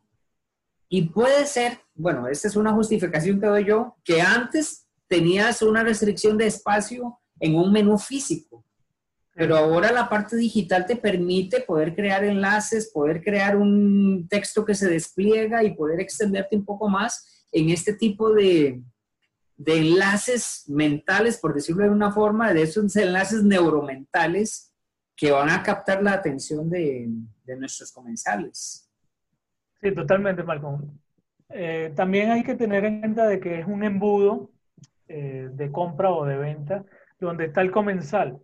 Y 0.89 1.03
puede 1.03 1.47
ser, 1.47 1.79
bueno, 1.95 2.27
esta 2.27 2.49
es 2.49 2.57
una 2.57 2.73
justificación 2.73 3.41
que 3.41 3.47
doy 3.47 3.67
yo, 3.67 3.95
que 4.03 4.21
antes 4.21 4.89
tenías 5.07 5.63
una 5.63 5.85
restricción 5.85 6.37
de 6.37 6.49
espacio 6.49 7.21
en 7.39 7.55
un 7.55 7.73
menú 7.73 7.99
físico, 7.99 8.64
pero 9.35 9.57
ahora 9.57 9.91
la 9.91 10.09
parte 10.09 10.37
digital 10.37 10.87
te 10.87 10.97
permite 10.97 11.61
poder 11.61 11.95
crear 11.95 12.25
enlaces, 12.25 12.91
poder 12.93 13.23
crear 13.23 13.57
un 13.57 14.29
texto 14.29 14.65
que 14.65 14.75
se 14.75 14.89
despliega 14.89 15.65
y 15.65 15.75
poder 15.75 16.01
extenderte 16.01 16.57
un 16.57 16.65
poco 16.65 16.89
más 16.89 17.47
en 17.51 17.71
este 17.71 17.95
tipo 17.95 18.33
de, 18.33 18.81
de 19.57 19.79
enlaces 19.79 20.65
mentales, 20.69 21.39
por 21.39 21.55
decirlo 21.55 21.85
de 21.85 21.91
una 21.91 22.13
forma, 22.13 22.53
de 22.53 22.63
esos 22.63 22.95
enlaces 22.97 23.43
neuromentales 23.43 24.73
que 25.17 25.31
van 25.31 25.51
a 25.51 25.63
captar 25.63 26.03
la 26.03 26.13
atención 26.13 26.69
de, 26.69 27.09
nuestros 27.59 27.93
comensales. 27.93 28.91
Sí, 29.81 29.95
totalmente, 29.95 30.43
Malcolm. 30.43 30.99
Eh, 31.51 31.93
también 31.95 32.31
hay 32.31 32.43
que 32.43 32.55
tener 32.55 32.85
en 32.85 33.01
cuenta 33.01 33.27
de 33.29 33.39
que 33.39 33.61
es 33.61 33.67
un 33.67 33.85
embudo 33.85 34.51
eh, 35.07 35.51
de 35.53 35.71
compra 35.71 36.11
o 36.11 36.25
de 36.25 36.37
venta 36.37 36.85
donde 37.21 37.47
está 37.47 37.61
el 37.61 37.71
comensal. 37.71 38.41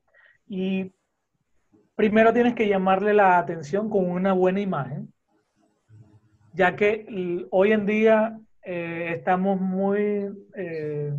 Y 0.53 0.93
primero 1.95 2.33
tienes 2.33 2.57
que 2.57 2.67
llamarle 2.67 3.15
la 3.15 3.39
atención 3.39 3.89
con 3.89 4.11
una 4.11 4.33
buena 4.33 4.61
imagen, 4.61 5.13
ya 6.53 6.75
que 6.75 7.47
hoy 7.53 7.71
en 7.71 7.87
día 7.87 8.37
eh, 8.65 9.13
estamos 9.15 9.61
muy, 9.61 10.29
eh, 10.57 11.15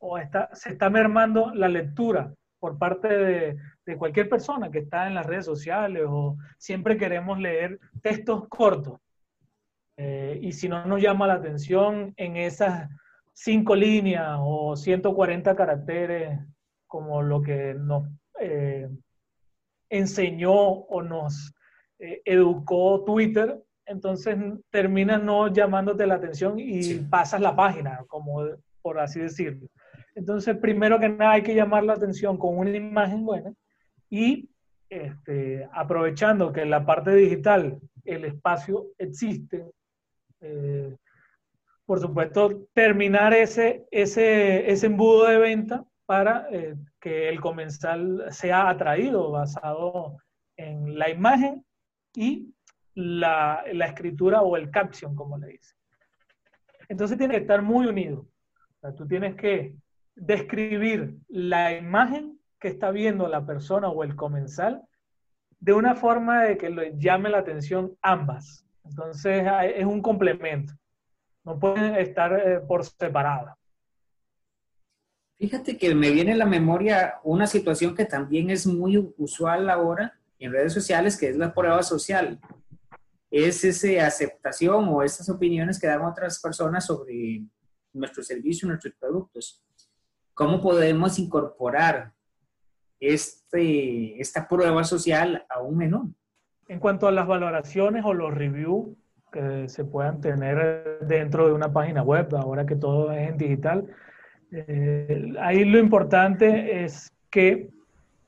o 0.00 0.18
está, 0.18 0.50
se 0.54 0.70
está 0.70 0.90
mermando 0.90 1.54
la 1.54 1.68
lectura 1.68 2.34
por 2.58 2.78
parte 2.78 3.06
de, 3.06 3.56
de, 3.86 3.96
cualquier 3.96 4.28
persona 4.28 4.72
que 4.72 4.80
está 4.80 5.06
en 5.06 5.14
las 5.14 5.26
redes 5.26 5.44
sociales 5.44 6.02
o 6.08 6.36
siempre 6.58 6.96
queremos 6.96 7.38
leer 7.38 7.78
textos 8.02 8.48
cortos. 8.48 8.98
Eh, 9.96 10.40
y 10.42 10.50
si 10.50 10.68
no 10.68 10.84
nos 10.84 11.00
llama 11.00 11.28
la 11.28 11.34
atención 11.34 12.12
en 12.16 12.36
esas 12.36 12.90
cinco 13.32 13.76
líneas 13.76 14.36
o 14.40 14.74
140 14.74 15.54
caracteres, 15.54 16.40
como 16.88 17.22
lo 17.22 17.40
que 17.40 17.74
nos 17.74 18.17
enseñó 19.88 20.52
o 20.54 21.02
nos 21.02 21.52
educó 21.98 23.04
Twitter, 23.04 23.60
entonces 23.86 24.36
terminas 24.70 25.22
no 25.22 25.48
llamándote 25.52 26.06
la 26.06 26.14
atención 26.14 26.58
y 26.58 26.94
pasas 27.10 27.40
la 27.40 27.56
página, 27.56 28.04
como 28.06 28.46
por 28.82 28.98
así 28.98 29.20
decirlo. 29.20 29.68
Entonces, 30.14 30.56
primero 30.56 30.98
que 30.98 31.08
nada 31.08 31.32
hay 31.32 31.42
que 31.42 31.54
llamar 31.54 31.84
la 31.84 31.94
atención 31.94 32.36
con 32.38 32.58
una 32.58 32.76
imagen 32.76 33.24
buena 33.24 33.52
y 34.10 34.48
este, 34.90 35.68
aprovechando 35.72 36.52
que 36.52 36.62
en 36.62 36.70
la 36.70 36.84
parte 36.84 37.14
digital 37.14 37.78
el 38.04 38.24
espacio 38.24 38.86
existe, 38.98 39.64
eh, 40.40 40.96
por 41.84 42.00
supuesto, 42.00 42.66
terminar 42.74 43.32
ese, 43.32 43.86
ese, 43.90 44.70
ese 44.70 44.86
embudo 44.86 45.26
de 45.26 45.38
venta 45.38 45.84
para 46.06 46.48
eh, 46.50 46.74
que 47.00 47.28
el 47.28 47.40
comensal 47.40 48.24
sea 48.30 48.68
atraído 48.68 49.30
basado 49.30 50.18
en 50.56 50.98
la 50.98 51.10
imagen 51.10 51.64
y 52.14 52.52
la, 52.94 53.64
escritura 53.66 54.42
o 54.42 54.56
el 54.56 54.70
caption, 54.70 55.14
como 55.14 55.38
le 55.38 55.48
dice. 55.48 55.74
Entonces 56.88 57.18
tiene 57.18 57.34
que 57.34 57.40
estar 57.40 57.62
muy 57.62 57.86
unido. 57.86 58.26
tú 58.96 59.06
tienes 59.06 59.36
que 59.36 59.74
describir 60.14 61.16
la 61.28 61.76
imagen 61.76 62.38
que 62.58 62.68
está 62.68 62.90
viendo 62.90 63.28
la 63.28 63.46
persona 63.46 63.88
o 63.88 64.02
el 64.02 64.16
comensal 64.16 64.82
de 65.60 65.72
una 65.72 65.94
forma 65.94 66.44
de 66.44 66.56
que 66.56 66.70
le 66.70 66.96
llame 66.98 67.30
la 67.30 67.38
atención 67.38 67.96
ambas. 68.02 68.64
Entonces 68.84 69.46
es 69.74 69.84
un 69.84 70.02
complemento. 70.02 70.72
No 71.44 71.58
pueden 71.58 71.94
estar 71.96 72.32
eh, 72.32 72.60
por 72.60 72.84
separado. 72.84 73.57
Fíjate 75.38 75.78
que 75.78 75.94
me 75.94 76.10
viene 76.10 76.32
a 76.32 76.36
la 76.36 76.46
memoria 76.46 77.20
una 77.22 77.46
situación 77.46 77.94
que 77.94 78.04
también 78.04 78.50
es 78.50 78.66
muy 78.66 79.12
usual 79.16 79.70
ahora 79.70 80.18
en 80.38 80.52
redes 80.52 80.72
sociales, 80.72 81.16
que 81.16 81.28
es 81.28 81.36
la 81.36 81.54
prueba 81.54 81.82
social 81.82 82.40
es 83.30 83.64
esa 83.64 84.06
aceptación 84.06 84.88
o 84.88 85.02
esas 85.02 85.28
opiniones 85.28 85.78
que 85.78 85.86
dan 85.86 86.02
otras 86.02 86.40
personas 86.40 86.86
sobre 86.86 87.42
nuestro 87.92 88.22
servicio, 88.22 88.68
nuestros 88.68 88.94
productos. 88.94 89.62
¿Cómo 90.34 90.60
podemos 90.60 91.18
incorporar 91.18 92.12
este, 93.00 94.20
esta 94.20 94.48
prueba 94.48 94.82
social 94.84 95.44
a 95.48 95.60
un 95.60 95.76
menú? 95.76 96.14
En 96.68 96.80
cuanto 96.80 97.06
a 97.06 97.12
las 97.12 97.26
valoraciones 97.26 98.04
o 98.04 98.14
los 98.14 98.32
reviews 98.34 98.96
que 99.32 99.68
se 99.68 99.84
puedan 99.84 100.20
tener 100.20 101.00
dentro 101.02 101.46
de 101.46 101.52
una 101.52 101.72
página 101.72 102.02
web, 102.02 102.34
ahora 102.34 102.64
que 102.64 102.76
todo 102.76 103.12
es 103.12 103.28
en 103.28 103.36
digital, 103.36 103.86
eh, 104.50 105.32
ahí 105.40 105.64
lo 105.64 105.78
importante 105.78 106.84
es 106.84 107.12
que 107.30 107.70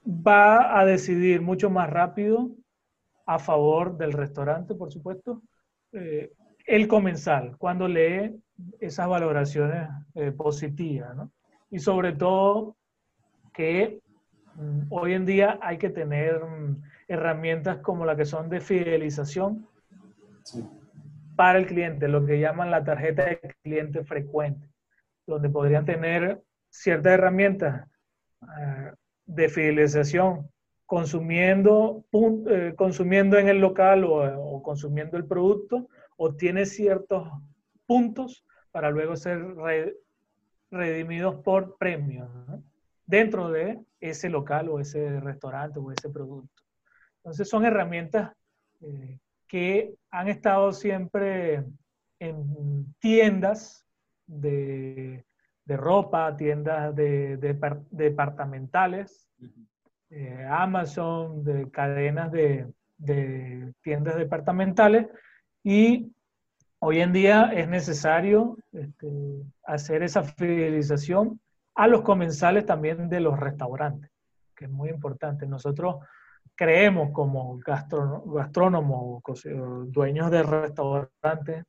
va 0.07 0.79
a 0.79 0.85
decidir 0.85 1.41
mucho 1.41 1.71
más 1.71 1.89
rápido 1.89 2.51
a 3.27 3.39
favor 3.39 3.97
del 3.97 4.13
restaurante, 4.13 4.75
por 4.75 4.91
supuesto, 4.91 5.43
eh, 5.93 6.33
el 6.67 6.89
comensal, 6.89 7.57
cuando 7.59 7.89
lee 7.89 8.37
esas 8.79 9.09
valoraciones 9.09 9.89
eh, 10.15 10.33
positivas, 10.33 11.15
¿no? 11.17 11.31
Y 11.71 11.79
sobre 11.79 12.13
todo 12.13 12.77
que 13.53 14.01
mm, 14.55 14.81
hoy 14.91 15.15
en 15.15 15.27
día 15.27 15.59
hay 15.63 15.79
que 15.79 15.91
tener 15.91 16.45
mm, 16.45 16.83
herramientas 17.09 17.79
como 17.79 18.05
la 18.05 18.17
que 18.17 18.25
son 18.25 18.49
de 18.49 18.61
fidelización 18.61 19.67
para 21.37 21.59
el 21.59 21.67
cliente, 21.67 22.09
lo 22.09 22.25
que 22.25 22.41
llaman 22.41 22.71
la 22.71 22.85
tarjeta 22.85 23.25
de 23.25 23.41
cliente 23.63 24.05
frecuente, 24.05 24.70
donde 25.31 25.49
podrían 25.49 25.85
tener 25.85 26.43
ciertas 26.69 27.15
herramientas 27.15 27.89
eh, 28.43 28.93
de 29.27 29.49
fidelización 29.49 30.51
consumiendo, 30.87 32.05
eh, 32.49 32.75
consumiendo 32.77 33.39
en 33.39 33.49
el 33.49 33.59
local 33.59 34.05
o, 34.05 34.61
consumiendo 34.63 35.17
el 35.17 35.25
producto, 35.25 35.89
obtiene 36.17 36.67
ciertos 36.67 37.29
puntos 37.87 38.45
para 38.73 38.91
luego 38.91 39.15
ser 39.17 39.41
redimidos 40.71 41.37
por 41.45 41.77
premios 41.79 42.29
dentro 43.07 43.51
de 43.51 43.81
ese 44.01 44.29
local 44.29 44.69
o 44.69 44.81
ese 44.81 45.21
restaurante 45.21 45.79
o 45.79 45.93
ese 45.93 46.09
producto. 46.11 46.63
Entonces 47.19 47.49
son 47.49 47.65
herramientas 47.65 48.33
eh, 48.81 49.19
que 49.47 49.95
han 50.11 50.29
estado 50.29 50.73
siempre 50.73 51.65
en 52.19 52.95
tiendas 52.99 53.87
de, 54.31 55.25
ropa, 55.67 56.37
tiendas 56.37 56.95
de, 56.95 57.37
departamentales, 57.91 59.29
eh, 60.11 60.47
Amazon, 60.49 61.45
de 61.45 61.71
cadenas 61.71 62.33
de, 62.33 62.67
tiendas 63.83 64.17
departamentales 64.17 65.07
y 65.63 66.13
hoy 66.81 67.01
en 67.01 67.13
día 67.13 67.51
es 67.55 67.69
necesario 67.69 68.59
este, 68.73 69.09
hacer 69.65 70.03
esa 70.03 70.23
fidelización 70.23 71.41
a 71.75 71.87
los 71.87 72.03
comensales 72.03 72.67
también 72.67 73.09
de 73.09 73.21
los 73.21 73.39
restaurantes, 73.39 74.11
que 74.55 74.67
es 74.67 74.71
muy 74.71 74.91
importante. 74.91 75.47
Nosotros 75.47 75.97
creemos 76.55 77.11
como 77.13 77.59
gastrónomos, 77.59 79.23
dueños 79.87 80.31
de 80.31 80.43
restaurantes, 80.43 81.65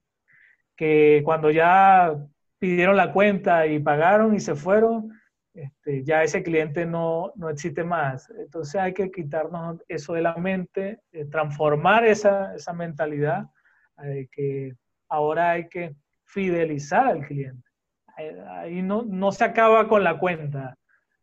que 0.75 1.21
cuando 1.23 1.49
ya 1.51 2.13
pidieron 2.61 2.95
la 2.95 3.11
cuenta 3.11 3.65
y 3.65 3.79
pagaron 3.79 4.35
y 4.35 4.39
se 4.39 4.53
fueron, 4.53 5.19
este, 5.51 6.03
ya 6.03 6.21
ese 6.21 6.43
cliente 6.43 6.85
no, 6.85 7.33
no, 7.35 7.49
existe 7.49 7.83
más. 7.83 8.29
Entonces 8.37 8.75
hay 8.75 8.93
que 8.93 9.09
quitarnos 9.09 9.83
eso 9.87 10.13
de 10.13 10.21
la 10.21 10.35
mente, 10.35 10.99
eh, 11.11 11.25
transformar 11.25 12.05
esa, 12.05 12.53
esa 12.53 12.71
mentalidad 12.71 13.47
de 13.97 14.29
que 14.31 14.75
ahora 15.09 15.49
hay 15.51 15.69
que 15.69 15.95
fidelizar 16.23 17.07
al 17.07 17.25
cliente. 17.25 17.67
Ahí 18.51 18.83
no, 18.83 19.01
no 19.01 19.31
se 19.31 19.43
acaba 19.43 19.87
con 19.87 20.03
la 20.03 20.19
cuenta 20.19 20.77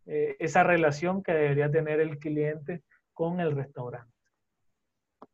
eh, 0.07 0.35
esa 0.40 0.64
relación 0.64 1.22
que 1.22 1.33
debería 1.33 1.70
tener 1.70 2.01
el 2.01 2.18
cliente 2.18 2.83
con 3.14 3.38
el 3.38 3.55
restaurante. 3.55 4.12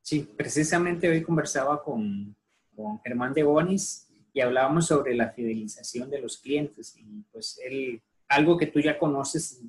Sí, 0.02 0.30
precisamente 0.36 1.08
hoy 1.08 1.22
conversaba 1.22 1.82
con, 1.82 2.36
con 2.76 3.00
Germán 3.00 3.32
de 3.32 3.42
Bonis 3.42 4.03
y 4.34 4.40
hablábamos 4.40 4.88
sobre 4.88 5.14
la 5.14 5.30
fidelización 5.30 6.10
de 6.10 6.20
los 6.20 6.36
clientes 6.36 6.94
y 6.98 7.24
pues 7.32 7.58
él 7.64 8.02
algo 8.28 8.58
que 8.58 8.66
tú 8.66 8.80
ya 8.80 8.98
conoces 8.98 9.62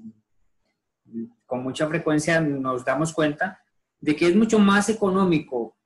con 1.45 1.63
mucha 1.63 1.87
frecuencia 1.87 2.41
nos 2.41 2.83
damos 2.83 3.13
cuenta 3.13 3.61
de 4.01 4.15
que 4.15 4.27
es 4.27 4.35
mucho 4.35 4.57
más 4.57 4.89
económico 4.89 5.77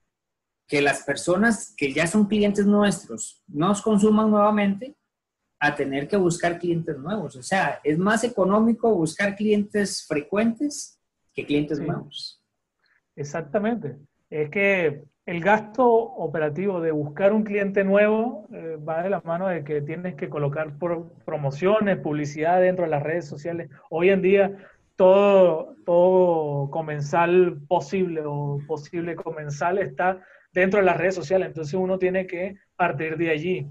que 0.65 0.81
las 0.81 1.03
personas 1.03 1.73
que 1.75 1.91
ya 1.91 2.07
son 2.07 2.27
clientes 2.27 2.65
nuestros 2.65 3.43
nos 3.47 3.81
consuman 3.81 4.31
nuevamente 4.31 4.95
a 5.59 5.75
tener 5.75 6.07
que 6.07 6.15
buscar 6.15 6.57
clientes 6.57 6.97
nuevos. 6.97 7.35
O 7.35 7.43
sea, 7.43 7.81
es 7.83 7.97
más 7.97 8.23
económico 8.23 8.95
buscar 8.95 9.35
clientes 9.35 10.05
frecuentes 10.07 11.01
que 11.33 11.45
clientes 11.45 11.79
nuevos. 11.79 12.41
Exactamente. 13.15 13.97
Es 14.29 14.49
que 14.49 15.03
el 15.29 15.41
gasto 15.41 15.87
operativo 15.87 16.81
de 16.81 16.89
buscar 16.89 17.33
un 17.33 17.43
cliente 17.43 17.83
nuevo 17.83 18.47
eh, 18.51 18.77
va 18.77 19.03
de 19.03 19.11
la 19.11 19.21
mano 19.21 19.47
de 19.47 19.63
que 19.63 19.79
tienes 19.79 20.15
que 20.15 20.27
colocar 20.27 20.73
promociones, 21.23 21.97
publicidad 21.99 22.59
dentro 22.59 22.85
de 22.85 22.89
las 22.89 23.03
redes 23.03 23.27
sociales. 23.27 23.69
Hoy 23.91 24.09
en 24.09 24.23
día 24.23 24.57
todo, 24.95 25.75
todo 25.85 26.71
comensal 26.71 27.59
posible 27.67 28.23
o 28.25 28.57
posible 28.65 29.15
comensal 29.15 29.77
está 29.77 30.19
dentro 30.51 30.79
de 30.79 30.87
las 30.87 30.97
redes 30.97 31.13
sociales, 31.13 31.49
entonces 31.49 31.75
uno 31.75 31.99
tiene 31.99 32.25
que 32.25 32.55
partir 32.75 33.15
de 33.15 33.29
allí. 33.29 33.67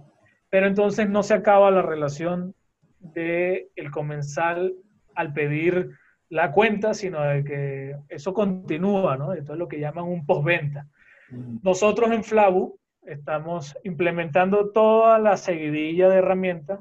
Pero 0.51 0.69
entonces 0.69 1.11
no 1.11 1.25
se 1.25 1.35
acaba 1.35 1.73
la 1.73 1.83
relación 1.83 2.55
del 3.01 3.67
el 3.75 3.91
comensal 3.91 4.75
al 5.17 5.33
pedir 5.33 5.91
la 6.29 6.53
cuenta, 6.53 6.95
sino 6.95 7.21
de 7.21 7.43
que 7.43 7.97
eso 8.09 8.33
continúa, 8.33 9.17
¿no? 9.17 9.33
Esto 9.33 9.55
es 9.55 9.59
lo 9.59 9.67
que 9.67 9.81
llaman 9.81 10.05
un 10.05 10.25
postventa. 10.25 10.87
Nosotros 11.31 12.11
en 12.11 12.25
Flabu 12.25 12.79
estamos 13.03 13.77
implementando 13.85 14.71
toda 14.71 15.19
la 15.19 15.37
seguidilla 15.37 16.09
de 16.09 16.19
herramientas 16.19 16.81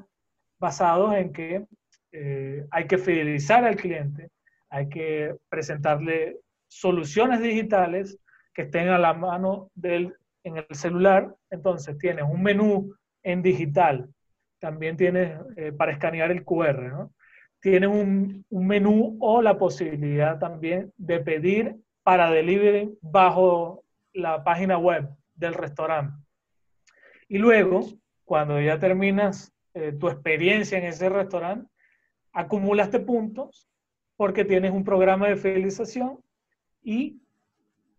basados 0.58 1.14
en 1.14 1.32
que 1.32 1.66
eh, 2.12 2.66
hay 2.70 2.86
que 2.86 2.98
fidelizar 2.98 3.64
al 3.64 3.76
cliente, 3.76 4.30
hay 4.70 4.88
que 4.88 5.36
presentarle 5.48 6.40
soluciones 6.66 7.40
digitales 7.40 8.18
que 8.54 8.62
estén 8.62 8.88
a 8.88 8.98
la 8.98 9.14
mano 9.14 9.70
del, 9.74 10.14
en 10.44 10.56
el 10.58 10.66
celular. 10.72 11.34
Entonces 11.50 11.96
tienes 11.98 12.24
un 12.24 12.42
menú 12.42 12.94
en 13.22 13.42
digital, 13.42 14.08
también 14.58 14.96
tienes 14.96 15.38
eh, 15.56 15.72
para 15.72 15.92
escanear 15.92 16.30
el 16.30 16.44
QR, 16.44 16.88
¿no? 16.88 17.12
Tienes 17.60 17.90
un, 17.90 18.44
un 18.50 18.66
menú 18.66 19.16
o 19.20 19.42
la 19.42 19.58
posibilidad 19.58 20.38
también 20.38 20.92
de 20.96 21.18
pedir 21.18 21.76
para 22.04 22.30
delivery 22.30 22.96
bajo 23.02 23.84
la 24.18 24.42
página 24.44 24.76
web 24.78 25.08
del 25.34 25.54
restaurante. 25.54 26.14
Y 27.28 27.38
luego, 27.38 27.80
cuando 28.24 28.60
ya 28.60 28.78
terminas 28.78 29.52
eh, 29.74 29.92
tu 29.92 30.08
experiencia 30.08 30.78
en 30.78 30.84
ese 30.84 31.08
restaurante, 31.08 31.70
acumulaste 32.32 33.00
puntos 33.00 33.68
porque 34.16 34.44
tienes 34.44 34.72
un 34.72 34.84
programa 34.84 35.28
de 35.28 35.36
fidelización 35.36 36.18
y 36.82 37.22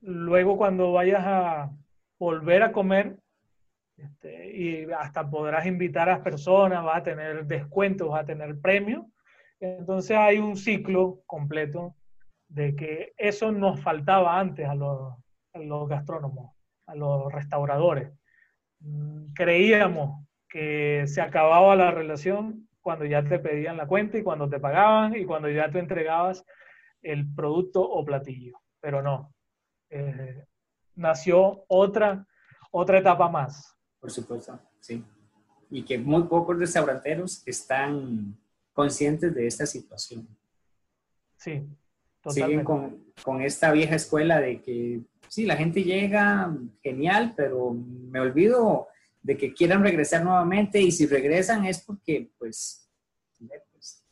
luego 0.01 0.58
cuando 0.58 0.91
vayas 0.91 1.21
a 1.25 1.71
volver 2.17 2.63
a 2.63 2.71
comer 2.71 3.17
este, 3.95 4.58
y 4.58 4.91
hasta 4.91 5.29
podrás 5.29 5.65
invitar 5.65 6.10
a 6.10 6.23
personas, 6.23 6.84
vas 6.84 6.97
a 6.97 7.03
tener 7.03 7.45
descuentos, 7.45 8.10
vas 8.10 8.23
a 8.23 8.25
tener 8.25 8.60
premios. 8.60 9.05
Entonces 9.60 10.17
hay 10.17 10.38
un 10.38 10.55
ciclo 10.55 11.21
completo 11.25 11.95
de 12.47 12.75
que 12.75 13.13
eso 13.17 13.51
nos 13.51 13.79
faltaba 13.82 14.39
antes 14.39 14.67
a 14.67 14.75
los, 14.75 15.13
a 15.54 15.60
los 15.60 15.88
gastrónomos, 15.88 16.56
a 16.86 16.96
los 16.96 17.32
restauradores. 17.32 18.12
Mm, 18.80 19.34
creíamos 19.34 20.26
que 20.48 21.06
se 21.08 21.22
acababa 21.22 21.76
la 21.76 21.92
relación 21.92 22.68
cuando 22.82 23.06
ya 23.06 23.24
te 23.24 23.40
pedían 23.40 23.78
la 23.78 23.88
cuenta 23.88 24.18
y 24.18 24.24
cuando 24.24 24.50
te 24.50 24.60
pagaban 24.60 25.16
y 25.16 25.26
cuando 25.26 25.50
ya 25.50 25.70
te 25.70 25.80
entregabas 25.80 26.44
el 27.02 27.32
producto 27.34 27.82
o 27.82 28.04
platillo, 28.04 28.60
pero 28.80 29.02
no. 29.02 29.34
Eh, 29.90 30.46
nació 30.96 31.66
otra, 31.68 32.26
otra 32.72 33.00
etapa 33.00 33.30
más. 33.30 33.76
Por 34.00 34.12
supuesto, 34.12 34.60
sí. 34.80 35.04
Y 35.70 35.84
que 35.84 35.98
muy 35.98 36.24
pocos 36.24 36.58
restauranteros 36.58 37.44
están 37.46 38.38
conscientes 38.74 39.34
de 39.36 39.46
esta 39.46 39.66
situación. 39.66 40.28
Sí, 41.38 41.68
Siguen 42.30 42.63
con, 42.63 43.06
con, 43.24 43.42
esta 43.42 43.72
vieja 43.72 43.96
escuela 43.96 44.39
de 44.39 44.62
que 44.62 45.02
sí, 45.28 45.46
la 45.46 45.56
gente 45.56 45.84
llega, 45.84 46.56
genial, 46.82 47.34
pero 47.36 47.74
me 47.74 48.20
olvido 48.20 48.88
de 49.22 49.38
que 49.38 49.54
quieran 49.54 49.84
regresar 49.84 50.24
nuevamente 50.24 50.82
y 50.82 50.92
si 50.92 51.06
regresan 51.06 51.65
es 51.65 51.80
porque, 51.80 52.32
pues, 52.38 52.89
pues, 53.72 54.04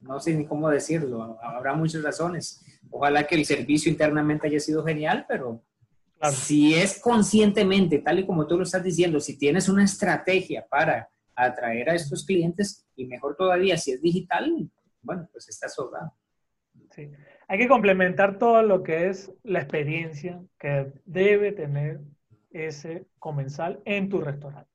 no 0.00 0.20
sé 0.20 0.34
ni 0.34 0.46
cómo 0.46 0.68
decirlo, 0.68 1.38
habrá 1.42 1.74
muchas 1.74 2.02
razones. 2.02 2.64
Ojalá 2.90 3.26
que 3.26 3.34
el 3.34 3.44
servicio 3.44 3.90
internamente 3.90 4.46
haya 4.46 4.60
sido 4.60 4.84
genial, 4.84 5.26
pero 5.28 5.62
si 6.32 6.74
es 6.74 6.98
conscientemente, 7.00 7.98
tal 7.98 8.20
y 8.20 8.26
como 8.26 8.46
tú 8.46 8.56
lo 8.56 8.64
estás 8.64 8.82
diciendo, 8.82 9.20
si 9.20 9.38
tienes 9.38 9.68
una 9.68 9.84
estrategia 9.84 10.66
para 10.68 11.08
atraer 11.34 11.90
a 11.90 11.94
estos 11.94 12.24
clientes 12.24 12.86
y 12.96 13.06
mejor 13.06 13.36
todavía 13.36 13.76
si 13.76 13.92
es 13.92 14.02
digital, 14.02 14.68
bueno, 15.02 15.28
pues 15.32 15.48
está 15.48 15.68
sobrado. 15.68 16.12
Hay 17.48 17.58
que 17.58 17.68
complementar 17.68 18.38
todo 18.38 18.62
lo 18.62 18.82
que 18.82 19.08
es 19.08 19.32
la 19.42 19.60
experiencia 19.60 20.40
que 20.58 20.92
debe 21.04 21.52
tener 21.52 22.00
ese 22.50 23.06
comensal 23.18 23.80
en 23.84 24.08
tu 24.08 24.20
restaurante. 24.20 24.70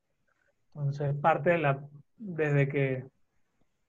Entonces, 0.67 1.13
parte 1.15 1.51
de 1.51 1.57
la, 1.59 1.87
desde 2.17 2.67
que 2.67 3.05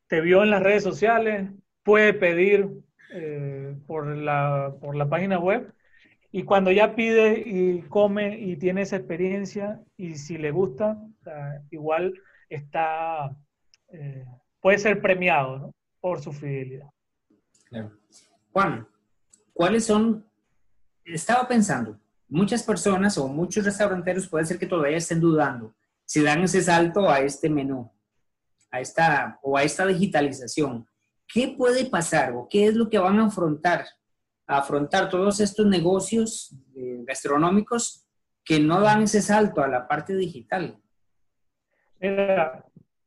te 0.06 0.20
vio 0.20 0.42
en 0.42 0.50
las 0.50 0.62
redes 0.62 0.82
sociales, 0.82 1.50
puede 1.82 2.14
pedir 2.14 2.68
eh, 3.12 3.74
por, 3.86 4.06
la, 4.06 4.74
por 4.80 4.96
la 4.96 5.08
página 5.08 5.38
web 5.38 5.72
y 6.30 6.42
cuando 6.42 6.72
ya 6.72 6.96
pide 6.96 7.42
y 7.46 7.82
come 7.82 8.38
y 8.38 8.56
tiene 8.56 8.82
esa 8.82 8.96
experiencia 8.96 9.80
y 9.96 10.16
si 10.16 10.36
le 10.36 10.50
gusta, 10.50 10.98
igual 11.70 12.12
está, 12.48 13.36
eh, 13.88 14.26
puede 14.60 14.78
ser 14.78 15.00
premiado 15.00 15.72
por 16.00 16.20
su 16.20 16.32
fidelidad. 16.32 16.90
Juan, 18.54 18.86
¿cuáles 19.52 19.84
son? 19.84 20.24
Estaba 21.04 21.48
pensando, 21.48 21.98
muchas 22.28 22.62
personas 22.62 23.18
o 23.18 23.26
muchos 23.26 23.64
restauranteros 23.64 24.28
puede 24.28 24.46
ser 24.46 24.60
que 24.60 24.66
todavía 24.66 24.96
estén 24.96 25.18
dudando 25.18 25.74
si 26.04 26.22
dan 26.22 26.40
ese 26.44 26.62
salto 26.62 27.10
a 27.10 27.18
este 27.18 27.50
menú, 27.50 27.90
a 28.70 28.78
esta 28.78 29.40
o 29.42 29.56
a 29.56 29.64
esta 29.64 29.84
digitalización. 29.86 30.86
¿Qué 31.26 31.52
puede 31.58 31.86
pasar 31.86 32.32
o 32.32 32.46
qué 32.48 32.68
es 32.68 32.76
lo 32.76 32.88
que 32.88 32.98
van 32.98 33.18
a 33.18 33.26
afrontar? 33.26 33.86
Afrontar 34.46 35.08
todos 35.08 35.40
estos 35.40 35.66
negocios 35.66 36.54
eh, 36.76 37.02
gastronómicos 37.04 38.06
que 38.44 38.60
no 38.60 38.80
dan 38.80 39.02
ese 39.02 39.20
salto 39.20 39.64
a 39.64 39.68
la 39.68 39.88
parte 39.88 40.14
digital. 40.14 40.80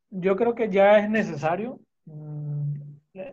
yo 0.10 0.36
creo 0.36 0.54
que 0.54 0.70
ya 0.70 1.00
es 1.00 1.10
necesario 1.10 1.80
mm, 2.04 2.74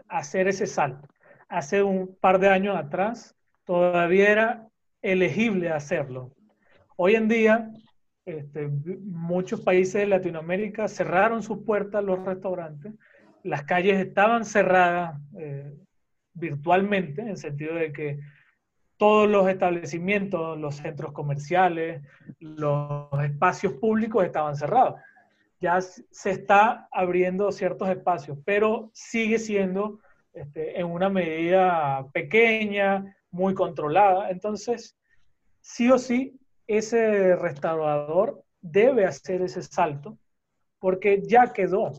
hacer 0.06 0.46
ese 0.46 0.68
salto 0.68 1.08
hace 1.48 1.82
un 1.82 2.16
par 2.20 2.38
de 2.38 2.48
años 2.48 2.76
atrás 2.76 3.34
todavía 3.64 4.30
era 4.30 4.68
elegible 5.02 5.70
hacerlo. 5.70 6.32
Hoy 6.96 7.14
en 7.14 7.28
día, 7.28 7.70
este, 8.24 8.68
muchos 8.68 9.60
países 9.60 9.94
de 9.94 10.06
Latinoamérica 10.06 10.88
cerraron 10.88 11.42
sus 11.42 11.64
puertas 11.64 12.04
los 12.04 12.24
restaurantes, 12.24 12.94
las 13.42 13.64
calles 13.64 13.98
estaban 13.98 14.44
cerradas 14.44 15.20
eh, 15.38 15.72
virtualmente, 16.32 17.20
en 17.20 17.28
el 17.28 17.36
sentido 17.36 17.74
de 17.74 17.92
que 17.92 18.20
todos 18.96 19.28
los 19.28 19.48
establecimientos, 19.48 20.58
los 20.58 20.76
centros 20.76 21.12
comerciales, 21.12 22.02
los 22.38 23.08
espacios 23.22 23.74
públicos 23.74 24.24
estaban 24.24 24.56
cerrados. 24.56 25.00
Ya 25.60 25.80
se 25.80 26.30
está 26.30 26.88
abriendo 26.90 27.52
ciertos 27.52 27.88
espacios, 27.88 28.38
pero 28.44 28.90
sigue 28.94 29.38
siendo 29.38 30.00
este, 30.34 30.78
en 30.78 30.86
una 30.86 31.08
medida 31.08 32.06
pequeña, 32.12 33.16
muy 33.30 33.54
controlada. 33.54 34.30
Entonces, 34.30 34.96
sí 35.60 35.90
o 35.90 35.98
sí, 35.98 36.38
ese 36.66 37.36
restaurador 37.36 38.42
debe 38.60 39.04
hacer 39.04 39.42
ese 39.42 39.62
salto 39.62 40.18
porque 40.78 41.22
ya 41.22 41.52
quedó 41.52 41.92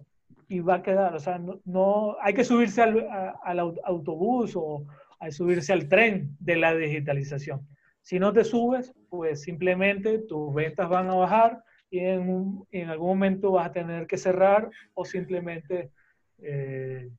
y 0.47 0.59
va 0.59 0.75
a 0.75 0.83
quedar. 0.83 1.15
O 1.15 1.19
sea, 1.19 1.39
no, 1.65 2.17
hay 2.21 2.33
que 2.33 2.43
subirse 2.43 2.81
al, 2.81 3.07
al 3.43 3.59
autobús 3.83 4.53
o 4.55 4.85
hay 5.19 5.31
subirse 5.31 5.73
al 5.73 5.87
tren 5.87 6.35
de 6.39 6.55
la 6.55 6.75
digitalización. 6.75 7.67
Si 8.01 8.19
no 8.19 8.31
te 8.33 8.43
subes, 8.43 8.93
pues 9.09 9.41
simplemente 9.41 10.19
tus 10.19 10.53
ventas 10.53 10.87
van 10.89 11.09
a 11.09 11.15
bajar 11.15 11.63
y 11.89 11.99
en, 11.99 12.63
en 12.71 12.89
algún 12.89 13.07
momento 13.07 13.51
vas 13.51 13.67
a 13.67 13.71
tener 13.71 14.05
que 14.05 14.17
cerrar 14.17 14.69
o 14.93 15.05
simplemente 15.05 15.91
eh, 16.39 17.09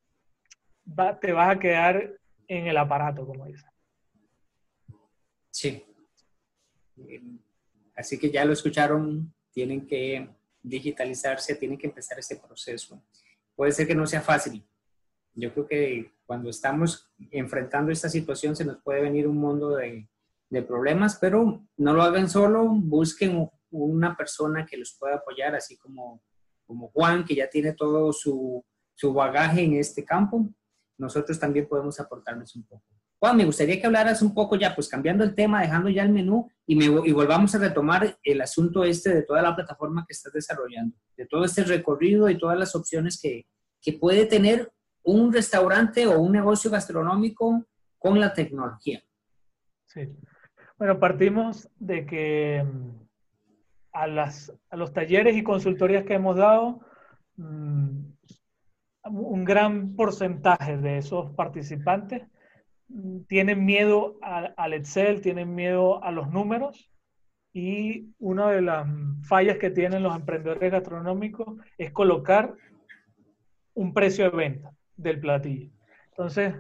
te 1.21 1.33
vas 1.33 1.57
a 1.57 1.59
quedar 1.59 2.19
en 2.49 2.67
el 2.67 2.77
aparato, 2.77 3.27
como 3.27 3.47
dicen. 3.47 3.71
Sí. 5.51 5.85
Así 7.95 8.19
que 8.19 8.31
ya 8.31 8.45
lo 8.45 8.53
escucharon, 8.53 9.35
tienen 9.53 9.87
que 9.87 10.29
digitalizarse, 10.63 11.55
tienen 11.55 11.79
que 11.79 11.87
empezar 11.87 12.19
este 12.19 12.37
proceso. 12.37 13.03
Puede 13.55 13.73
ser 13.73 13.87
que 13.87 13.95
no 13.95 14.07
sea 14.07 14.21
fácil. 14.21 14.65
Yo 15.35 15.53
creo 15.53 15.67
que 15.67 16.13
cuando 16.25 16.51
estamos 16.51 17.11
enfrentando 17.31 17.93
esta 17.93 18.09
situación 18.09 18.57
se 18.57 18.65
nos 18.65 18.79
puede 18.83 19.03
venir 19.03 19.27
un 19.27 19.37
mundo 19.37 19.77
de, 19.77 20.09
de 20.51 20.63
problemas, 20.63 21.17
pero 21.21 21.67
no 21.77 21.93
lo 21.93 22.03
hagan 22.03 22.29
solo, 22.29 22.67
busquen 22.69 23.49
una 23.71 24.17
persona 24.17 24.65
que 24.67 24.77
los 24.77 24.97
pueda 24.99 25.17
apoyar, 25.17 25.55
así 25.55 25.77
como 25.77 26.23
como 26.67 26.89
Juan, 26.89 27.25
que 27.25 27.37
ya 27.37 27.49
tiene 27.49 27.73
todo 27.73 28.13
su, 28.13 28.65
su 28.95 29.15
bagaje 29.15 29.63
en 29.63 29.75
este 29.75 30.05
campo, 30.05 30.49
nosotros 30.99 31.39
también 31.39 31.69
podemos 31.69 31.99
aportarnos 32.01 32.55
un 32.57 32.65
poco. 32.65 32.85
Juan, 33.19 33.37
me 33.37 33.45
gustaría 33.45 33.81
que 33.81 33.87
hablaras 33.87 34.21
un 34.21 34.35
poco 34.35 34.57
ya, 34.57 34.75
pues 34.75 34.89
cambiando 34.89 35.25
el 35.25 35.35
tema, 35.35 35.63
dejando 35.63 35.89
ya 35.89 36.03
el 36.03 36.11
menú 36.11 36.51
y, 36.67 36.77
me, 36.77 36.85
y 36.85 37.13
volvamos 37.13 37.55
a 37.55 37.59
retomar 37.59 38.19
el 38.23 38.41
asunto 38.41 38.85
este 38.85 39.15
de 39.15 39.23
toda 39.23 39.41
la 39.41 39.57
plataforma 39.57 40.05
que 40.07 40.13
estás 40.13 40.33
desarrollando, 40.33 40.97
de 41.17 41.27
todo 41.27 41.45
este 41.45 41.65
recorrido 41.65 42.29
y 42.29 42.39
todas 42.39 42.59
las 42.59 42.75
opciones 42.75 43.19
que, 43.21 43.47
que 43.81 43.95
puede 43.95 44.27
tener 44.27 44.71
un 45.03 45.33
restaurante 45.33 46.07
o 46.07 46.19
un 46.21 46.33
negocio 46.33 46.71
gastronómico 46.71 47.65
con 47.99 48.21
la 48.21 48.35
tecnología. 48.35 49.03
Sí. 49.87 50.09
Bueno, 50.79 50.99
partimos 50.99 51.71
de 51.77 52.05
que 52.05 52.63
mm, 52.63 52.91
a, 53.93 54.07
las, 54.07 54.53
a 54.69 54.77
los 54.77 54.93
talleres 54.93 55.37
y 55.37 55.43
consultorías 55.43 56.05
que 56.05 56.15
hemos 56.15 56.37
dado, 56.37 56.81
mm, 57.37 58.16
un 59.11 59.45
gran 59.45 59.95
porcentaje 59.95 60.77
de 60.77 60.99
esos 60.99 61.33
participantes 61.35 62.23
tienen 63.27 63.65
miedo 63.65 64.19
al 64.23 64.73
Excel, 64.73 65.21
tienen 65.21 65.55
miedo 65.55 66.03
a 66.05 66.13
los 66.13 66.31
números 66.31 66.91
y 67.53 68.13
una 68.19 68.51
de 68.51 68.63
las 68.63 68.87
fallas 69.23 69.59
que 69.59 69.71
tienen 69.71 70.03
los 70.03 70.15
emprendedores 70.15 70.71
gastronómicos 70.71 71.57
es 71.79 71.91
colocar 71.91 72.55
un 73.75 73.93
precio 73.93 74.31
de 74.31 74.37
venta 74.37 74.73
del 74.97 75.21
platillo. 75.21 75.71
Entonces, 76.11 76.55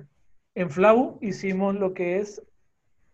en 0.54 0.70
Flau 0.70 1.18
hicimos 1.20 1.74
lo 1.74 1.94
que 1.94 2.18
es 2.18 2.42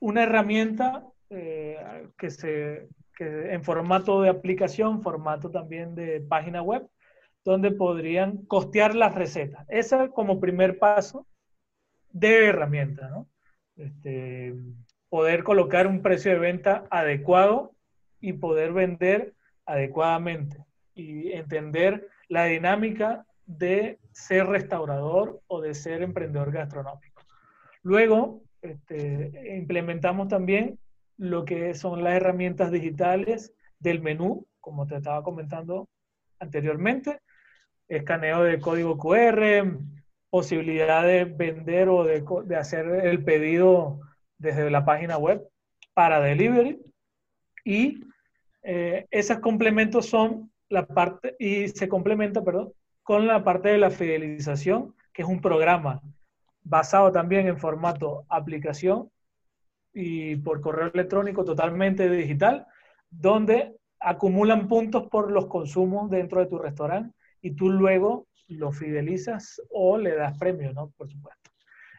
una 0.01 0.23
herramienta 0.23 1.07
eh, 1.31 2.09
que 2.17 2.31
se 2.31 2.89
que 3.15 3.53
en 3.53 3.63
formato 3.63 4.23
de 4.23 4.31
aplicación, 4.31 5.03
formato 5.03 5.51
también 5.51 5.95
de 5.95 6.21
página 6.21 6.63
web, 6.63 6.89
donde 7.45 7.73
podrían 7.73 8.39
costear 8.47 8.95
las 8.95 9.15
recetas. 9.15 9.67
Ese 9.69 10.11
como 10.11 10.41
primer 10.41 10.79
paso 10.79 11.27
de 12.11 12.47
herramienta, 12.47 13.09
¿no? 13.09 13.29
Este, 13.77 14.55
poder 15.09 15.43
colocar 15.45 15.87
un 15.87 16.03
precio 16.03 16.33
de 16.33 16.39
venta 16.39 16.85
adecuado 16.91 17.75
y 18.21 18.35
poder 18.35 18.73
vender 18.73 19.35
adecuadamente 19.67 20.65
y 20.95 21.33
entender 21.33 22.09
la 22.29 22.45
dinámica 22.45 23.27
de 23.47 23.99
ser 24.13 24.47
restaurador 24.47 25.41
o 25.47 25.61
de 25.61 25.75
ser 25.75 26.03
emprendedor 26.03 26.53
gastronómico. 26.53 27.23
Luego, 27.83 28.43
este, 28.61 29.57
implementamos 29.57 30.29
también 30.29 30.79
lo 31.17 31.45
que 31.45 31.75
son 31.75 32.05
las 32.05 32.15
herramientas 32.15 32.71
digitales 32.71 33.53
del 33.79 34.01
menú, 34.01 34.47
como 34.61 34.87
te 34.87 34.97
estaba 34.97 35.23
comentando 35.23 35.89
anteriormente, 36.39 37.21
escaneo 37.97 38.43
de 38.43 38.59
código 38.59 38.97
QR, 38.97 39.79
posibilidad 40.31 41.05
de 41.05 41.25
vender 41.25 41.89
o 41.89 42.05
de, 42.05 42.25
de 42.47 42.57
hacer 42.57 42.87
el 42.87 43.23
pedido 43.23 44.01
desde 44.39 44.71
la 44.71 44.85
página 44.85 45.19
web 45.19 45.47
para 45.93 46.21
delivery. 46.21 46.81
Y 47.65 48.01
eh, 48.63 49.07
esos 49.11 49.41
complementos 49.41 50.07
son 50.07 50.51
la 50.69 50.87
parte, 50.87 51.37
y 51.39 51.69
se 51.69 51.89
complementa, 51.89 52.43
perdón, 52.43 52.73
con 53.03 53.27
la 53.27 53.45
parte 53.45 53.69
de 53.69 53.79
la 53.79 53.91
fidelización, 53.91 54.95
que 55.13 55.23
es 55.23 55.29
un 55.29 55.41
programa 55.41 56.01
basado 56.65 57.13
también 57.13 57.47
en 57.47 57.59
formato 57.59 58.25
aplicación 58.29 59.11
y 59.93 60.37
por 60.37 60.63
correo 60.63 60.91
electrónico 60.95 61.45
totalmente 61.45 62.09
digital, 62.09 62.67
donde 63.11 63.77
acumulan 64.01 64.67
puntos 64.67 65.09
por 65.09 65.31
los 65.31 65.47
consumos 65.47 66.11
dentro 66.11 66.41
de 66.41 66.47
tu 66.47 66.59
restaurante 66.59 67.15
y 67.43 67.51
tú 67.51 67.69
luego 67.71 68.29
lo 68.49 68.73
fidelizas 68.73 69.61
o 69.71 69.99
le 69.99 70.15
das 70.15 70.39
premio, 70.39 70.73
¿no? 70.73 70.91
Por 70.97 71.11
supuesto. 71.11 71.51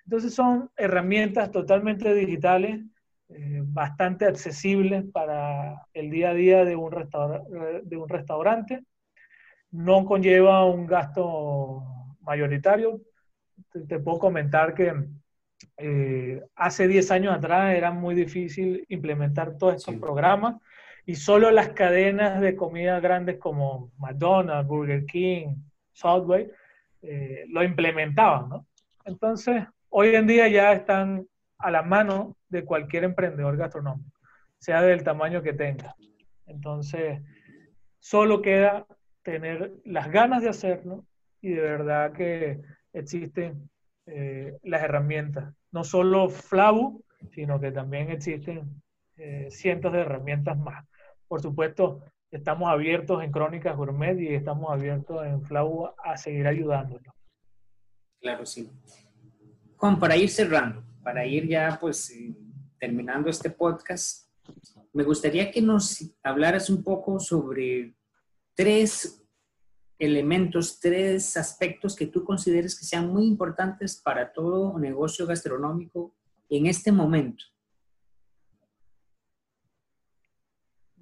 Entonces 0.05 0.33
son 0.33 0.69
herramientas 0.75 1.51
totalmente 1.51 2.13
digitales, 2.13 2.81
eh, 3.29 3.61
bastante 3.63 4.25
accesibles 4.25 5.05
para 5.11 5.85
el 5.93 6.09
día 6.09 6.31
a 6.31 6.33
día 6.33 6.65
de 6.65 6.75
un, 6.75 6.91
de 7.83 7.97
un 7.97 8.09
restaurante. 8.09 8.83
No 9.71 10.05
conlleva 10.05 10.65
un 10.65 10.85
gasto 10.85 11.83
mayoritario. 12.21 13.01
Te, 13.87 13.99
puedo 13.99 14.19
comentar 14.19 14.73
que 14.73 14.93
eh, 15.77 16.41
hace 16.55 16.87
10 16.87 17.11
años 17.11 17.33
atrás 17.33 17.75
era 17.75 17.91
muy 17.91 18.13
difícil 18.13 18.85
implementar 18.89 19.57
todos 19.57 19.75
estos 19.75 19.95
programas 19.95 20.55
y 21.05 21.15
solo 21.15 21.51
las 21.51 21.69
cadenas 21.69 22.39
de 22.39 22.55
comida 22.55 22.99
grandes 22.99 23.37
como 23.37 23.91
McDonald's, 23.97 24.67
Burger 24.67 25.05
King, 25.05 25.55
Subway, 25.91 26.49
eh, 27.01 27.45
lo 27.49 27.63
implementaban, 27.63 28.49
¿no? 28.49 28.67
Entonces, 29.05 29.65
hoy 29.89 30.15
en 30.15 30.27
día 30.27 30.47
ya 30.47 30.71
están 30.71 31.27
a 31.57 31.71
la 31.71 31.81
mano 31.81 32.37
de 32.47 32.63
cualquier 32.63 33.03
emprendedor 33.03 33.57
gastronómico, 33.57 34.17
sea 34.57 34.81
del 34.81 35.03
tamaño 35.03 35.43
que 35.43 35.53
tenga. 35.53 35.93
Entonces, 36.45 37.21
solo 37.99 38.41
queda 38.41 38.85
tener 39.23 39.73
las 39.83 40.09
ganas 40.09 40.41
de 40.41 40.49
hacerlo 40.49 41.05
y 41.41 41.49
de 41.49 41.61
verdad 41.61 42.13
que 42.13 42.61
existen 42.93 43.69
eh, 44.05 44.57
las 44.63 44.83
herramientas. 44.83 45.53
No 45.71 45.83
solo 45.83 46.29
Flavu, 46.29 47.03
sino 47.33 47.59
que 47.59 47.71
también 47.71 48.09
existen 48.09 48.81
eh, 49.17 49.47
cientos 49.49 49.91
de 49.91 50.01
herramientas 50.01 50.57
más 50.57 50.85
por 51.27 51.41
supuesto, 51.41 52.01
estamos 52.31 52.69
abiertos 52.69 53.23
en 53.23 53.31
Crónicas 53.31 53.75
Gourmet 53.75 54.19
y 54.19 54.33
estamos 54.33 54.71
abiertos 54.71 55.25
en 55.25 55.41
Flau 55.43 55.93
a 56.03 56.17
seguir 56.17 56.47
ayudándolo. 56.47 57.13
Claro, 58.19 58.45
sí. 58.45 58.69
Juan, 59.77 59.99
para 59.99 60.15
ir 60.15 60.29
cerrando, 60.29 60.83
para 61.03 61.25
ir 61.25 61.47
ya 61.47 61.77
pues 61.79 62.09
eh, 62.11 62.35
terminando 62.79 63.29
este 63.29 63.49
podcast, 63.49 64.29
me 64.93 65.03
gustaría 65.03 65.51
que 65.51 65.61
nos 65.61 66.03
hablaras 66.23 66.69
un 66.69 66.83
poco 66.83 67.19
sobre 67.19 67.95
tres 68.55 69.23
elementos, 69.99 70.79
tres 70.79 71.37
aspectos 71.37 71.95
que 71.95 72.07
tú 72.07 72.23
consideres 72.23 72.77
que 72.77 72.85
sean 72.85 73.07
muy 73.07 73.25
importantes 73.25 74.01
para 74.01 74.31
todo 74.31 74.77
negocio 74.77 75.25
gastronómico 75.25 76.15
en 76.49 76.65
este 76.67 76.91
momento. 76.91 77.43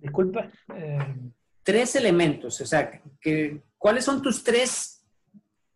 Disculpa. 0.01 0.49
Eh, 0.75 0.99
tres 1.63 1.95
elementos, 1.95 2.59
o 2.59 2.65
sea, 2.65 3.01
que, 3.19 3.61
¿cuáles 3.77 4.03
son 4.03 4.21
tus 4.21 4.43
tres 4.43 5.05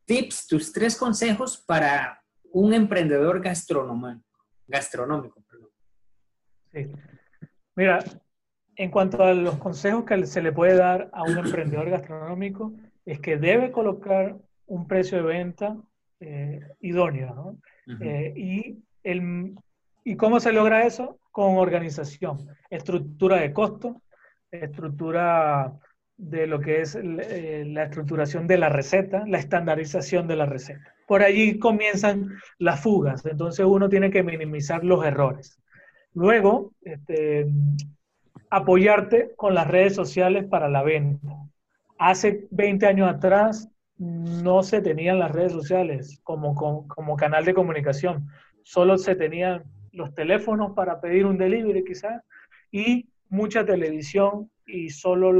tips, 0.06 0.48
tus 0.48 0.74
tres 0.74 0.98
consejos 0.98 1.64
para 1.66 2.22
un 2.52 2.74
emprendedor 2.74 3.42
gastronómico? 3.42 4.26
gastronómico 4.68 5.44
Sí. 6.74 6.92
Mira, 7.76 8.04
en 8.76 8.92
cuanto 8.92 9.24
a 9.24 9.34
los 9.34 9.58
consejos 9.58 10.04
que 10.04 10.26
se 10.26 10.42
le 10.42 10.52
puede 10.52 10.76
dar 10.76 11.10
a 11.14 11.24
un 11.24 11.38
emprendedor 11.38 11.90
gastronómico, 11.90 12.74
es 13.06 13.20
que 13.20 13.38
debe 13.38 13.72
colocar 13.72 14.36
un 14.66 14.88
precio 14.88 15.18
de 15.20 15.24
venta 15.24 15.78
eh, 16.20 16.60
idóneo, 16.82 17.34
¿no? 17.36 17.58
Eh, 18.02 18.34
y, 18.36 18.84
el, 19.04 19.56
¿Y 20.08 20.16
cómo 20.18 20.40
se 20.40 20.54
logra 20.54 20.86
eso? 20.86 21.20
Con 21.32 21.58
organización, 21.58 22.48
estructura 22.70 23.38
de 23.38 23.52
costos, 23.52 23.98
estructura 24.63 25.74
de 26.18 26.48
lo 26.48 26.60
que 26.60 26.82
es 26.82 26.96
eh, 26.96 27.63
la 27.68 27.84
estructuración 27.84 28.48
de 28.48 28.58
la 28.58 28.70
receta, 28.70 29.26
la 29.28 29.38
estandarización 29.38 30.28
de 30.28 30.36
la 30.36 30.46
receta. 30.46 30.94
Por 31.08 31.24
allí 31.24 31.60
comienzan 31.60 32.30
las 32.58 32.82
fugas, 32.82 33.26
entonces 33.26 33.65
uno 33.65 33.89
tiene 33.89 34.10
que 34.12 34.24
minimizar 34.24 34.84
los 34.84 35.06
errores. 35.06 35.60
Luego, 36.13 36.72
este, 36.84 37.48
apoyarte 38.50 39.34
con 39.36 39.54
las 39.54 39.68
redes 39.68 39.96
sociales 39.96 40.46
para 40.46 40.70
la 40.70 40.84
venta. 40.84 41.28
Hace 41.98 42.48
20 42.52 42.86
años 42.88 43.10
atrás 43.10 43.70
no 43.98 44.63
se 44.63 44.82
tenían 44.82 45.19
las 45.19 45.32
redes 45.32 45.52
sociales 45.52 46.19
como, 46.23 46.56
como, 46.56 46.88
como 46.88 47.17
canal 47.17 47.46
de 47.46 47.54
comunicación, 47.54 48.27
solo 48.63 48.98
se 48.98 49.15
tenían 49.15 49.63
los 49.92 50.13
teléfonos 50.13 50.73
para 50.73 51.00
pedir 51.00 51.25
un 51.25 51.38
delivery 51.38 51.84
quizás 51.84 52.21
y 52.71 53.10
mucha 53.29 53.65
televisión 53.65 54.50
y 54.66 54.90
solo 54.90 55.34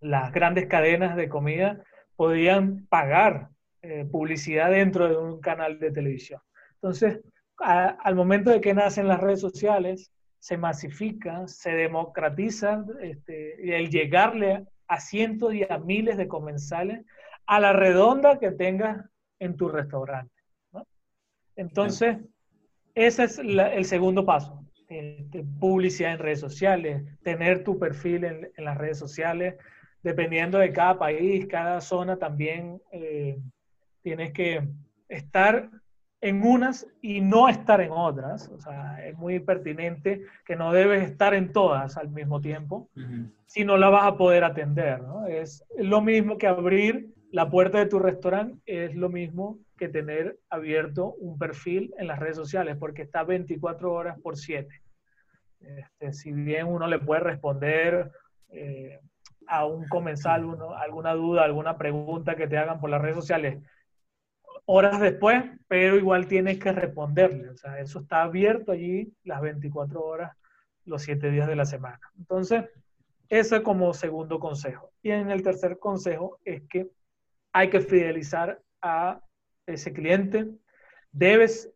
las 0.00 0.32
grandes 0.32 0.66
cadenas 0.66 1.16
de 1.16 1.28
comida 1.28 1.82
podían 2.16 2.86
pagar 2.86 3.48
eh, 3.82 4.06
publicidad 4.10 4.70
dentro 4.70 5.08
de 5.08 5.16
un 5.16 5.40
canal 5.40 5.78
de 5.78 5.90
televisión. 5.90 6.40
Entonces, 6.74 7.20
al 7.58 8.14
momento 8.14 8.50
de 8.50 8.60
que 8.60 8.74
nacen 8.74 9.08
las 9.08 9.20
redes 9.20 9.40
sociales, 9.40 10.10
se 10.38 10.56
masifica, 10.56 11.46
se 11.46 11.70
democratiza 11.70 12.84
este, 13.00 13.76
el 13.76 13.90
llegarle 13.90 14.66
a 14.88 14.98
cientos 14.98 15.54
y 15.54 15.62
a 15.62 15.78
miles 15.78 16.16
de 16.16 16.26
comensales 16.26 17.04
a 17.46 17.60
la 17.60 17.72
redonda 17.72 18.38
que 18.38 18.50
tengas 18.50 19.04
en 19.38 19.56
tu 19.56 19.68
restaurante. 19.68 20.34
Entonces, 21.54 22.18
ese 22.94 23.24
es 23.24 23.38
el 23.38 23.84
segundo 23.84 24.24
paso. 24.24 24.64
Este, 24.92 25.42
publicidad 25.58 26.12
en 26.12 26.18
redes 26.18 26.40
sociales, 26.40 27.02
tener 27.22 27.64
tu 27.64 27.78
perfil 27.78 28.24
en, 28.24 28.50
las 28.58 28.76
redes 28.76 28.98
sociales, 28.98 29.54
dependiendo 30.02 30.58
de 30.58 30.70
cada 30.70 30.98
país, 30.98 31.46
cada 31.46 31.80
zona, 31.80 32.18
también 32.18 32.78
eh, 32.92 33.38
tienes 34.02 34.32
que 34.32 34.68
estar 35.08 35.70
en 36.20 36.46
unas 36.46 36.86
y 37.00 37.22
no 37.22 37.48
estar 37.48 37.80
en 37.80 37.90
otras. 37.90 38.50
O 38.50 38.60
sea, 38.60 39.02
es 39.06 39.16
muy 39.16 39.40
pertinente 39.40 40.26
que 40.44 40.56
no 40.56 40.74
debes 40.74 41.08
estar 41.08 41.32
en 41.32 41.52
todas 41.52 41.96
al 41.96 42.10
mismo 42.10 42.42
tiempo, 42.42 42.90
si 43.46 43.64
no 43.64 43.78
la 43.78 43.88
vas 43.88 44.04
a 44.04 44.16
poder 44.18 44.44
atender. 44.44 45.00
¿no? 45.02 45.26
Es 45.26 45.64
lo 45.78 46.02
mismo 46.02 46.36
que 46.36 46.48
abrir 46.48 47.14
la 47.30 47.48
puerta 47.48 47.78
de 47.78 47.86
tu 47.86 47.98
restaurante, 47.98 48.60
es 48.66 48.94
lo 48.94 49.08
mismo 49.08 49.58
que 49.82 49.88
tener 49.88 50.38
abierto 50.48 51.14
un 51.14 51.36
perfil 51.36 51.92
en 51.98 52.06
las 52.06 52.20
redes 52.20 52.36
sociales, 52.36 52.76
porque 52.78 53.02
está 53.02 53.24
24 53.24 53.92
horas 53.92 54.16
por 54.20 54.36
7. 54.36 54.80
Este, 55.58 56.12
si 56.12 56.30
bien 56.30 56.68
uno 56.68 56.86
le 56.86 57.00
puede 57.00 57.22
responder 57.22 58.12
eh, 58.50 59.00
a 59.48 59.66
un 59.66 59.88
comensal 59.88 60.44
uno, 60.44 60.72
alguna 60.76 61.14
duda, 61.14 61.42
alguna 61.42 61.76
pregunta 61.76 62.36
que 62.36 62.46
te 62.46 62.56
hagan 62.56 62.78
por 62.78 62.90
las 62.90 63.02
redes 63.02 63.16
sociales 63.16 63.60
horas 64.66 65.00
después, 65.00 65.42
pero 65.66 65.96
igual 65.96 66.28
tienes 66.28 66.60
que 66.60 66.70
responderle. 66.70 67.48
O 67.48 67.56
sea, 67.56 67.80
eso 67.80 67.98
está 67.98 68.22
abierto 68.22 68.70
allí 68.70 69.12
las 69.24 69.40
24 69.40 70.00
horas, 70.00 70.36
los 70.84 71.02
7 71.02 71.28
días 71.32 71.48
de 71.48 71.56
la 71.56 71.64
semana. 71.64 71.98
Entonces, 72.16 72.66
eso 73.28 73.56
es 73.56 73.62
como 73.62 73.92
segundo 73.94 74.38
consejo. 74.38 74.92
Y 75.02 75.10
en 75.10 75.32
el 75.32 75.42
tercer 75.42 75.80
consejo 75.80 76.38
es 76.44 76.62
que 76.68 76.88
hay 77.52 77.68
que 77.68 77.80
fidelizar 77.80 78.62
a 78.80 79.20
ese 79.66 79.92
cliente. 79.92 80.48
Debes 81.12 81.70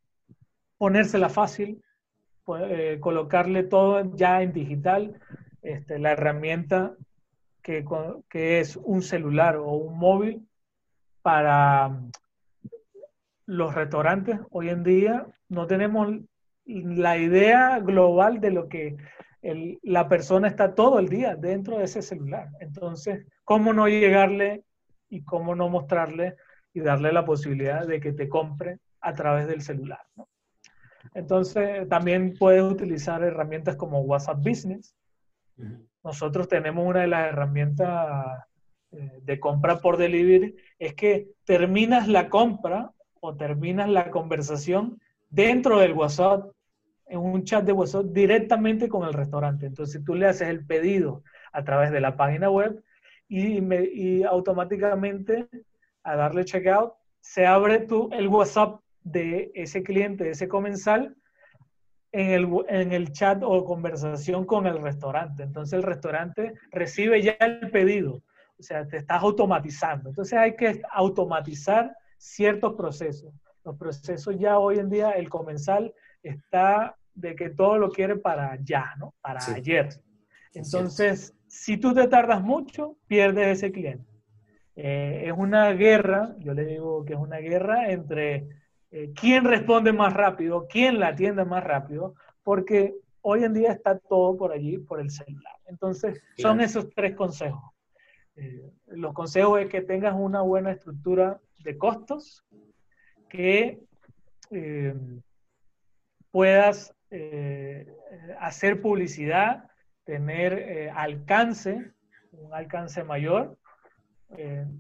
ponérsela 0.79 1.29
fácil, 1.29 1.83
eh, 2.69 2.99
colocarle 3.01 3.63
todo 3.65 4.15
ya 4.15 4.43
en 4.43 4.53
digital. 4.53 5.21
Este, 5.63 5.99
la 5.99 6.13
herramienta 6.13 6.95
que, 7.63 7.85
que 8.29 8.61
es 8.61 8.77
un 8.77 9.03
celular 9.03 9.57
o 9.57 9.73
un 9.73 9.99
móvil 9.99 10.47
para 11.23 12.01
los 13.47 13.75
restaurantes 13.75 14.39
hoy 14.51 14.69
en 14.69 14.83
día 14.83 15.27
no 15.49 15.67
tenemos 15.67 16.09
la 16.65 17.17
idea 17.17 17.79
global 17.79 18.41
de 18.41 18.51
lo 18.51 18.69
que 18.69 18.97
la 19.83 20.09
persona 20.09 20.49
está 20.49 20.75
todo 20.75 20.99
el 20.99 21.09
día 21.09 21.37
dentro 21.37 21.79
de 21.79 21.85
ese 21.85 22.03
celular. 22.03 22.49
Entonces, 22.61 23.25
¿cómo 23.45 23.73
no 23.73 23.89
llegarle 23.89 24.65
y 25.09 25.23
cómo 25.23 25.55
no 25.55 25.69
mostrarle 25.69 26.35
y 26.77 26.81
darle 26.81 27.11
la 27.11 27.25
posibilidad 27.25 27.87
de 27.87 28.01
que 28.01 28.13
te 28.13 28.29
compre 28.29 28.81
a 29.01 29.15
través 29.15 29.49
del 29.49 29.63
celular? 29.63 30.01
Entonces, 31.15 31.89
también 31.89 32.35
puedes 32.39 32.63
utilizar 32.63 33.23
herramientas 33.23 33.77
como 33.77 34.01
WhatsApp 34.01 34.45
Business. 34.45 34.95
Nosotros 36.05 36.49
tenemos 36.49 36.87
una 36.87 37.01
de 37.01 37.07
las 37.07 37.29
herramientas 37.29 38.45
eh, 38.93 39.21
de 39.23 39.41
compra 39.41 39.79
por 39.79 39.97
delivery, 39.97 40.55
es 40.79 40.93
que 40.93 41.31
terminas 41.45 42.09
la 42.09 42.29
compra 42.29 42.93
o 43.21 43.35
terminas 43.35 43.89
la 43.89 44.11
conversación 44.11 45.01
dentro 45.31 45.79
del 45.79 45.95
WhatsApp, 45.95 46.53
en 47.07 47.21
un 47.21 47.45
chat 47.45 47.65
de 47.65 47.73
WhatsApp 47.73 48.05
directamente 48.11 48.91
con 48.91 49.09
el 49.09 49.15
restaurante. 49.15 49.65
Entonces 49.65 50.05
tú 50.05 50.15
le 50.15 50.27
haces 50.27 50.49
el 50.49 50.67
pedido 50.67 51.23
a 51.53 51.65
través 51.65 51.91
de 51.91 52.01
la 52.01 52.19
página 52.19 52.51
web 52.51 52.85
y, 53.29 53.61
y 53.63 54.23
automáticamente 54.25 55.49
a 56.07 56.17
darle 56.17 56.45
checkout 56.45 56.95
se 57.21 57.45
abre 57.45 57.81
tu, 57.81 58.09
el 58.13 58.29
WhatsApp 58.29 58.81
de 59.03 59.51
ese 59.55 59.83
cliente, 59.83 60.25
de 60.25 60.31
ese 60.31 60.47
comensal, 60.47 61.17
en 62.13 62.31
el, 62.31 62.49
en 62.69 62.93
el 62.93 63.13
chat 63.13 63.43
o 63.43 63.65
conversación 63.65 64.47
con 64.47 64.67
el 64.67 64.81
restaurante. 64.81 65.43
Entonces 65.43 65.73
el 65.75 65.83
restaurante 65.83 66.55
recibe 66.71 67.21
ya 67.21 67.33
el 67.41 67.71
pedido. 67.71 68.23
O 68.59 68.63
sea, 68.63 68.87
te 68.87 68.99
estás 68.99 69.23
automatizando. 69.23 70.11
Entonces 70.11 70.39
hay 70.39 70.55
que 70.55 70.81
automatizar 70.93 71.95
ciertos 72.17 72.75
procesos. 72.75 73.35
Los 73.65 73.77
procesos 73.77 74.39
ya 74.39 74.59
hoy 74.59 74.79
en 74.79 74.89
día, 74.89 75.11
el 75.11 75.29
comensal 75.29 75.93
está 76.23 76.97
de 77.13 77.35
que 77.35 77.51
todo 77.51 77.77
lo 77.77 77.91
quiere 77.91 78.17
para 78.17 78.57
ya, 78.63 78.95
¿no? 78.99 79.15
Para 79.21 79.41
ayer. 79.53 79.89
Entonces, 80.55 81.35
si 81.49 81.77
tú 81.77 81.93
te 81.93 82.07
tardas 82.07 82.41
mucho, 82.41 82.97
pierdes 83.09 83.59
ese 83.59 83.73
cliente. 83.73 84.16
Eh, 84.77 85.25
es 85.27 85.33
una 85.37 85.73
guerra, 85.73 86.37
yo 86.39 86.55
le 86.55 86.65
digo 86.65 87.05
que 87.05 87.15
es 87.15 87.19
una 87.19 87.39
guerra 87.39 87.91
entre 87.91 88.47
eh, 88.91 89.13
quién 89.19 89.45
responde 89.45 89.93
más 89.93 90.13
rápido, 90.13 90.67
quién 90.69 91.01
la 91.01 91.09
atiende 91.09 91.45
más 91.45 91.65
rápido, 91.65 92.15
porque 92.43 92.95
hoy 93.23 93.43
en 93.43 93.55
día 93.55 93.73
está 93.73 93.99
todo 93.99 94.37
por 94.37 94.53
allí, 94.53 94.79
por 94.79 95.01
el 95.01 95.11
celular. 95.11 95.55
Entonces, 95.67 96.23
son 96.37 96.61
esos 96.61 96.89
tres 96.95 97.17
consejos. 97.17 97.73
Eh, 98.37 98.71
los 98.87 99.15
consejos 99.15 99.61
es 99.61 99.69
que 99.69 99.81
tengas 99.81 100.15
una 100.15 100.43
buena 100.43 100.71
estructura 100.71 101.41
de 101.65 101.79
costos, 101.79 102.45
que 103.29 103.81
eh, 104.51 104.95
puedas 106.31 106.95
eh, 107.11 107.93
hacer 108.39 108.81
publicidad, 108.81 109.71
tener 110.05 110.91
alcance, 110.95 111.91
un 112.31 112.55
alcance 112.55 113.03
mayor. 113.03 113.59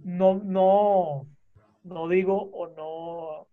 No, 0.04 0.40
no, 0.42 1.26
no 1.84 2.08
digo 2.08 2.50
o 2.52 2.68
no, 2.68 3.48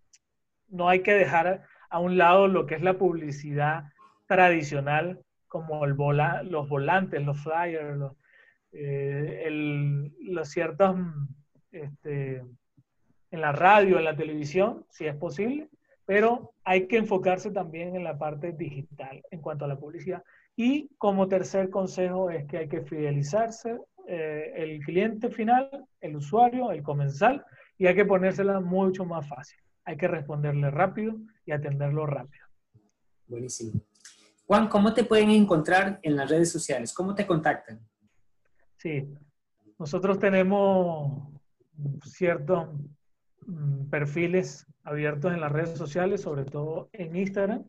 no 0.68 0.88
hay 0.88 1.02
que 1.02 1.12
dejar 1.12 1.62
a 1.88 1.98
un 1.98 2.18
lado 2.18 2.48
lo 2.48 2.66
que 2.66 2.74
es 2.74 2.82
la 2.82 2.98
publicidad 2.98 3.84
tradicional, 4.26 5.20
como 5.46 5.84
el 5.84 5.94
los 6.50 6.68
volantes, 6.68 7.24
los 7.24 7.40
flyers, 7.40 7.96
los, 7.96 8.12
eh, 8.72 10.10
los 10.20 10.48
ciertos, 10.48 10.96
este, 11.70 12.42
en 13.30 13.40
la 13.40 13.52
radio, 13.52 13.98
en 13.98 14.04
la 14.04 14.16
televisión, 14.16 14.84
si 14.90 15.06
es 15.06 15.14
posible, 15.14 15.68
pero 16.06 16.54
hay 16.64 16.86
que 16.86 16.96
enfocarse 16.96 17.50
también 17.50 17.96
en 17.96 18.04
la 18.04 18.18
parte 18.18 18.52
digital 18.52 19.22
en 19.30 19.40
cuanto 19.40 19.64
a 19.64 19.68
la 19.68 19.78
publicidad. 19.78 20.22
Y 20.56 20.88
como 20.98 21.28
tercer 21.28 21.70
consejo 21.70 22.30
es 22.30 22.46
que 22.46 22.58
hay 22.58 22.68
que 22.68 22.82
fidelizarse 22.82 23.78
eh, 24.06 24.52
el 24.56 24.80
cliente 24.80 25.30
final, 25.30 25.86
el 26.00 26.16
usuario, 26.16 26.70
el 26.72 26.82
comensal, 26.82 27.44
y 27.78 27.86
hay 27.86 27.94
que 27.94 28.04
ponérsela 28.04 28.60
mucho 28.60 29.04
más 29.04 29.26
fácil. 29.26 29.58
Hay 29.84 29.96
que 29.96 30.08
responderle 30.08 30.70
rápido 30.70 31.16
y 31.46 31.52
atenderlo 31.52 32.06
rápido. 32.06 32.46
Buenísimo. 33.26 33.80
Juan, 34.46 34.68
¿cómo 34.68 34.92
te 34.92 35.04
pueden 35.04 35.30
encontrar 35.30 36.00
en 36.02 36.16
las 36.16 36.28
redes 36.28 36.52
sociales? 36.52 36.92
¿Cómo 36.92 37.14
te 37.14 37.26
contactan? 37.26 37.80
Sí, 38.76 39.10
nosotros 39.78 40.18
tenemos 40.18 41.32
ciertos 42.04 42.68
mm, 43.46 43.86
perfiles 43.88 44.66
abiertos 44.82 45.32
en 45.32 45.40
las 45.40 45.50
redes 45.50 45.78
sociales, 45.78 46.20
sobre 46.20 46.44
todo 46.44 46.90
en 46.92 47.16
Instagram, 47.16 47.64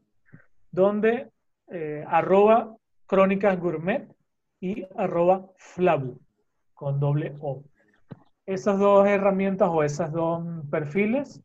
donde 0.69 1.31
eh, 1.71 2.03
arroba 2.07 2.75
crónicas 3.05 3.57
gourmet 3.57 4.13
y 4.59 4.85
arroba 4.97 5.49
flabu 5.57 6.19
con 6.75 6.99
doble 6.99 7.35
O. 7.39 7.63
Esas 8.45 8.77
dos 8.77 9.07
herramientas 9.07 9.69
o 9.71 9.83
esos 9.83 10.11
dos 10.11 10.43
perfiles 10.69 11.41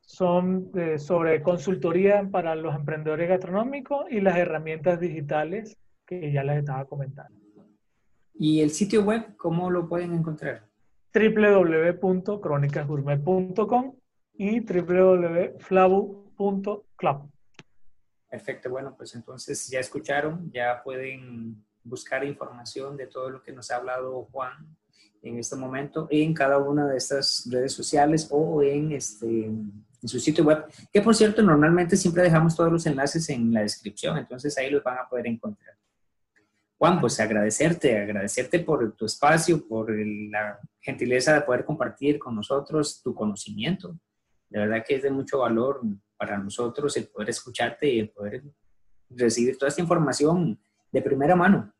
son 0.00 0.70
sobre 0.98 1.42
consultoría 1.42 2.28
para 2.30 2.54
los 2.54 2.76
emprendedores 2.76 3.28
gastronómicos 3.28 4.06
y 4.10 4.20
las 4.20 4.36
herramientas 4.36 5.00
digitales 5.00 5.76
que 6.06 6.30
ya 6.30 6.44
les 6.44 6.58
estaba 6.58 6.84
comentando. 6.84 7.40
¿Y 8.34 8.60
el 8.60 8.70
sitio 8.70 9.02
web 9.02 9.34
cómo 9.36 9.70
lo 9.70 9.88
pueden 9.88 10.12
encontrar? 10.12 10.68
www.cronicasgourmet.com 11.14 13.96
y 14.36 14.60
www.flavu.club. 14.60 17.30
Perfecto, 18.28 18.68
bueno, 18.70 18.96
pues 18.96 19.14
entonces 19.14 19.68
ya 19.68 19.78
escucharon, 19.78 20.50
ya 20.50 20.82
pueden 20.82 21.64
buscar 21.84 22.24
información 22.24 22.96
de 22.96 23.06
todo 23.06 23.30
lo 23.30 23.42
que 23.42 23.52
nos 23.52 23.70
ha 23.70 23.76
hablado 23.76 24.24
Juan 24.32 24.76
en 25.22 25.38
este 25.38 25.56
momento 25.56 26.06
en 26.10 26.34
cada 26.34 26.58
una 26.58 26.86
de 26.86 26.96
estas 26.96 27.48
redes 27.50 27.72
sociales 27.72 28.28
o 28.30 28.62
en, 28.62 28.92
este, 28.92 29.46
en 29.46 29.84
su 30.02 30.18
sitio 30.20 30.44
web, 30.44 30.66
que 30.92 31.00
por 31.00 31.14
cierto 31.14 31.42
normalmente 31.42 31.96
siempre 31.96 32.22
dejamos 32.22 32.54
todos 32.54 32.70
los 32.70 32.86
enlaces 32.86 33.28
en 33.30 33.52
la 33.52 33.62
descripción, 33.62 34.18
entonces 34.18 34.56
ahí 34.58 34.70
los 34.70 34.82
van 34.82 34.98
a 34.98 35.08
poder 35.08 35.26
encontrar. 35.26 35.76
Juan, 36.76 37.00
pues 37.00 37.18
agradecerte, 37.20 37.98
agradecerte 37.98 38.58
por 38.58 38.92
tu 38.92 39.06
espacio, 39.06 39.66
por 39.66 39.90
la 39.90 40.58
gentileza 40.80 41.32
de 41.32 41.40
poder 41.40 41.64
compartir 41.64 42.18
con 42.18 42.34
nosotros 42.34 43.00
tu 43.02 43.14
conocimiento. 43.14 43.96
De 44.50 44.58
verdad 44.58 44.84
que 44.86 44.96
es 44.96 45.02
de 45.02 45.10
mucho 45.10 45.38
valor 45.38 45.80
para 46.16 46.36
nosotros 46.36 46.96
el 46.96 47.08
poder 47.08 47.30
escucharte 47.30 47.88
y 47.88 48.00
el 48.00 48.10
poder 48.10 48.42
recibir 49.08 49.56
toda 49.56 49.68
esta 49.68 49.80
información 49.80 50.60
de 50.94 51.02
primera 51.02 51.34
mano. 51.34 51.72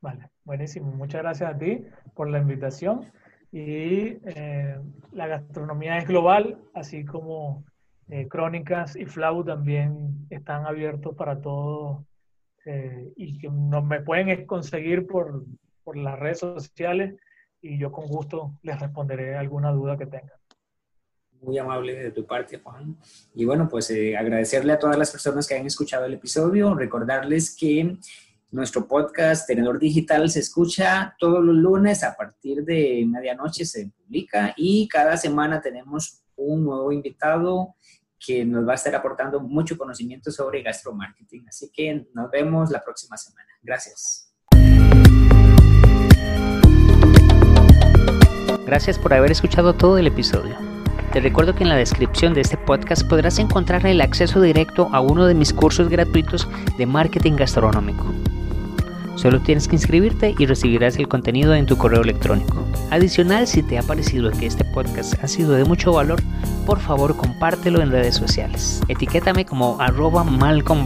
Vale, 0.00 0.30
buenísimo. 0.44 0.90
Muchas 0.92 1.20
gracias 1.20 1.54
a 1.54 1.58
ti 1.58 1.84
por 2.14 2.28
la 2.30 2.38
invitación. 2.38 3.12
Y 3.52 4.16
eh, 4.24 4.80
la 5.12 5.26
gastronomía 5.26 5.98
es 5.98 6.08
global, 6.08 6.58
así 6.72 7.04
como 7.04 7.64
eh, 8.08 8.28
Crónicas 8.28 8.96
y 8.96 9.04
Flau 9.04 9.44
también 9.44 10.26
están 10.30 10.66
abiertos 10.66 11.14
para 11.14 11.38
todos 11.40 12.02
eh, 12.64 13.12
y 13.16 13.38
que 13.38 13.50
no 13.50 13.82
me 13.82 14.00
pueden 14.00 14.46
conseguir 14.46 15.06
por, 15.06 15.44
por, 15.84 15.98
las 15.98 16.18
redes 16.18 16.38
sociales 16.38 17.16
y 17.60 17.78
yo 17.78 17.92
con 17.92 18.06
gusto 18.06 18.54
les 18.62 18.80
responderé 18.80 19.36
alguna 19.36 19.70
duda 19.70 19.98
que 19.98 20.06
tengan. 20.06 20.40
Muy 21.42 21.56
amable 21.56 21.94
de 21.94 22.10
tu 22.10 22.26
parte, 22.26 22.58
Juan. 22.58 22.98
Y 23.34 23.46
bueno, 23.46 23.66
pues 23.66 23.90
eh, 23.90 24.14
agradecerle 24.14 24.74
a 24.74 24.78
todas 24.78 24.98
las 24.98 25.10
personas 25.10 25.46
que 25.48 25.54
han 25.54 25.64
escuchado 25.64 26.04
el 26.04 26.14
episodio, 26.14 26.74
recordarles 26.74 27.56
que 27.56 27.96
nuestro 28.52 28.88
podcast 28.88 29.46
Tenedor 29.46 29.78
Digital 29.78 30.28
se 30.28 30.40
escucha 30.40 31.14
todos 31.18 31.44
los 31.44 31.54
lunes 31.54 32.02
a 32.02 32.16
partir 32.16 32.64
de 32.64 33.04
medianoche, 33.06 33.64
se 33.64 33.90
publica 33.90 34.54
y 34.56 34.88
cada 34.88 35.16
semana 35.16 35.60
tenemos 35.60 36.22
un 36.36 36.64
nuevo 36.64 36.90
invitado 36.90 37.74
que 38.18 38.44
nos 38.44 38.66
va 38.66 38.72
a 38.72 38.74
estar 38.74 38.94
aportando 38.94 39.40
mucho 39.40 39.78
conocimiento 39.78 40.30
sobre 40.30 40.62
gastromarketing. 40.62 41.48
Así 41.48 41.70
que 41.72 42.06
nos 42.12 42.30
vemos 42.30 42.70
la 42.70 42.82
próxima 42.82 43.16
semana. 43.16 43.48
Gracias. 43.62 44.34
Gracias 48.66 48.98
por 48.98 49.14
haber 49.14 49.32
escuchado 49.32 49.74
todo 49.74 49.96
el 49.98 50.06
episodio. 50.06 50.56
Te 51.12 51.20
recuerdo 51.20 51.56
que 51.56 51.64
en 51.64 51.70
la 51.70 51.76
descripción 51.76 52.34
de 52.34 52.42
este 52.42 52.56
podcast 52.56 53.08
podrás 53.08 53.38
encontrar 53.38 53.84
el 53.86 54.00
acceso 54.00 54.40
directo 54.40 54.88
a 54.92 55.00
uno 55.00 55.26
de 55.26 55.34
mis 55.34 55.52
cursos 55.52 55.88
gratuitos 55.88 56.46
de 56.78 56.86
marketing 56.86 57.32
gastronómico. 57.32 58.06
Solo 59.20 59.38
tienes 59.38 59.68
que 59.68 59.76
inscribirte 59.76 60.34
y 60.38 60.46
recibirás 60.46 60.96
el 60.96 61.06
contenido 61.06 61.54
en 61.54 61.66
tu 61.66 61.76
correo 61.76 62.00
electrónico. 62.00 62.64
Adicional, 62.90 63.46
si 63.46 63.62
te 63.62 63.76
ha 63.76 63.82
parecido 63.82 64.30
que 64.30 64.46
este 64.46 64.64
podcast 64.64 65.22
ha 65.22 65.28
sido 65.28 65.52
de 65.52 65.66
mucho 65.66 65.92
valor, 65.92 66.22
por 66.64 66.80
favor 66.80 67.14
compártelo 67.14 67.82
en 67.82 67.90
redes 67.90 68.14
sociales. 68.14 68.80
Etiquétame 68.88 69.44
como 69.44 69.78
arroba 69.78 70.24
Malcolm 70.24 70.82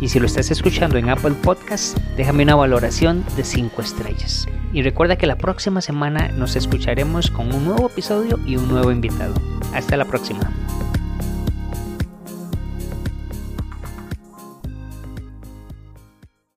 Y 0.00 0.08
si 0.08 0.18
lo 0.18 0.26
estás 0.26 0.50
escuchando 0.50 0.98
en 0.98 1.08
Apple 1.08 1.36
Podcast, 1.44 1.96
déjame 2.16 2.42
una 2.42 2.56
valoración 2.56 3.24
de 3.36 3.44
5 3.44 3.82
estrellas. 3.82 4.48
Y 4.72 4.82
recuerda 4.82 5.14
que 5.14 5.28
la 5.28 5.38
próxima 5.38 5.82
semana 5.82 6.32
nos 6.36 6.56
escucharemos 6.56 7.30
con 7.30 7.54
un 7.54 7.66
nuevo 7.66 7.86
episodio 7.86 8.40
y 8.44 8.56
un 8.56 8.66
nuevo 8.66 8.90
invitado. 8.90 9.34
Hasta 9.72 9.96
la 9.96 10.06
próxima. 10.06 10.50